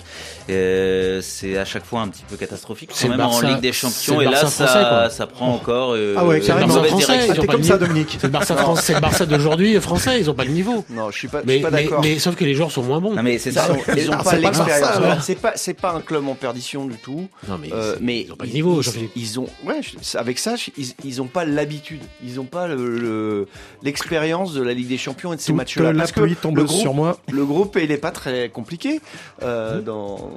[0.50, 3.74] Euh, c'est à chaque fois un petit peu catastrophique, C'est quand même, en Ligue des
[3.74, 4.22] Champions.
[4.22, 4.66] Et là, français,
[5.10, 6.74] ça, prend encore euh, Ah ouais, une carrément.
[6.76, 7.44] mauvaise Français, direction.
[7.46, 7.78] pas comme ça.
[7.78, 8.18] Dominique.
[8.20, 10.86] C'est le Barça français, c'est le Barça d'aujourd'hui français, ils ont pas le niveau.
[10.90, 12.02] Non, je suis pas, Mais, pas mais, d'accord.
[12.02, 13.14] mais sauf que les joueurs sont moins bons.
[13.14, 13.68] Non, mais c'est ça.
[13.68, 15.24] Ils ont, ils ont Ah, pas l'expérience.
[15.24, 17.28] C'est pas, c'est pas un club en perdition du tout.
[17.48, 19.82] Non, mais Euh, mais ils ont pas le niveau, ils, ils ont, ouais,
[20.16, 22.02] avec ça, ils, ils ont pas l'habitude.
[22.24, 23.48] Ils ont pas le- le-
[23.84, 25.92] l'expérience de la Ligue des Champions et de ces matchs-là.
[25.94, 27.18] la Parce que pluie tombe le groupe, sur moi.
[27.32, 29.00] le groupe, il est pas très compliqué
[29.44, 30.32] euh, dans,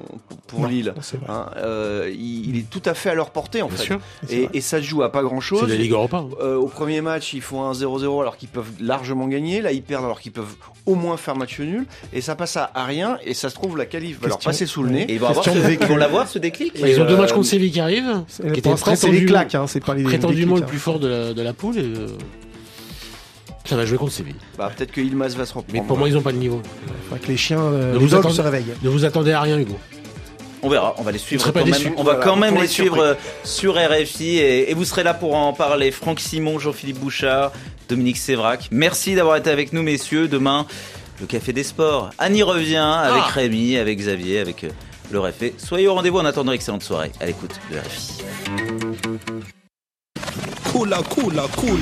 [0.47, 0.95] pour Non, Lille.
[1.29, 3.85] Hein, euh, il, il est tout à fait à leur portée en Bien fait.
[3.85, 4.01] sûr.
[4.31, 5.61] Et, ça se joue à pas grand chose.
[5.62, 6.25] C'est la Ligue Europa.
[6.41, 9.61] Euh, au premier match, ils font un 0-0 alors qu'ils peuvent largement gagner.
[9.62, 10.57] Là, ils perdent alors qu'ils peuvent
[10.87, 11.87] au moins faire match nul.
[12.12, 13.19] Et ça passe à, rien.
[13.25, 15.03] Et ça se trouve, la qualif va leur passer sous le nez.
[15.09, 16.73] Et ils vont, avoir ce, de ils vont l'avoir ce déclic.
[16.77, 18.23] Ils ont deux Euh, matchs contre Séville qui arrivent.
[18.29, 20.63] C'est- qui Pour était l'instant, c'est des prétendu- claques, hein, c'est pas les prétendument le
[20.67, 21.77] plus fort de la, de la poule.
[21.79, 22.07] Et, euh,
[23.65, 24.35] ça va jouer contre Séville.
[24.57, 25.67] Bah, peut-être que Ilmaz va se reprendre.
[25.73, 26.63] Mais pour moi, ils ont pas le niveau.
[26.65, 26.93] hein.
[27.09, 28.73] Faudrait que les chiens, euh, Ne les vous attendez- se réveillent.
[28.83, 29.77] Ne vous attendez à rien, Hugo.
[30.63, 31.93] On verra, on va les suivre pas quand même.
[31.97, 35.37] On va Voilà, quand même les suivre sur RFI et, et vous serez là pour
[35.37, 35.93] en parler.
[35.93, 37.53] Franck Simon, Jean-Philippe Bouchard,
[37.89, 38.69] Dominique Sévrac.
[38.73, 40.27] Merci d'avoir été avec nous, messieurs.
[40.27, 40.67] Demain,
[41.21, 42.11] le café des sports.
[42.19, 43.31] Annie revient avec Ah.
[43.35, 44.71] Rémi, avec Xavier, avec euh,
[45.11, 45.55] le réfé.
[45.59, 48.23] Soyez au rendez-vous en attendant excellente soirée à l'écoute de RFI.
[50.73, 51.77] Cool, cool, cool.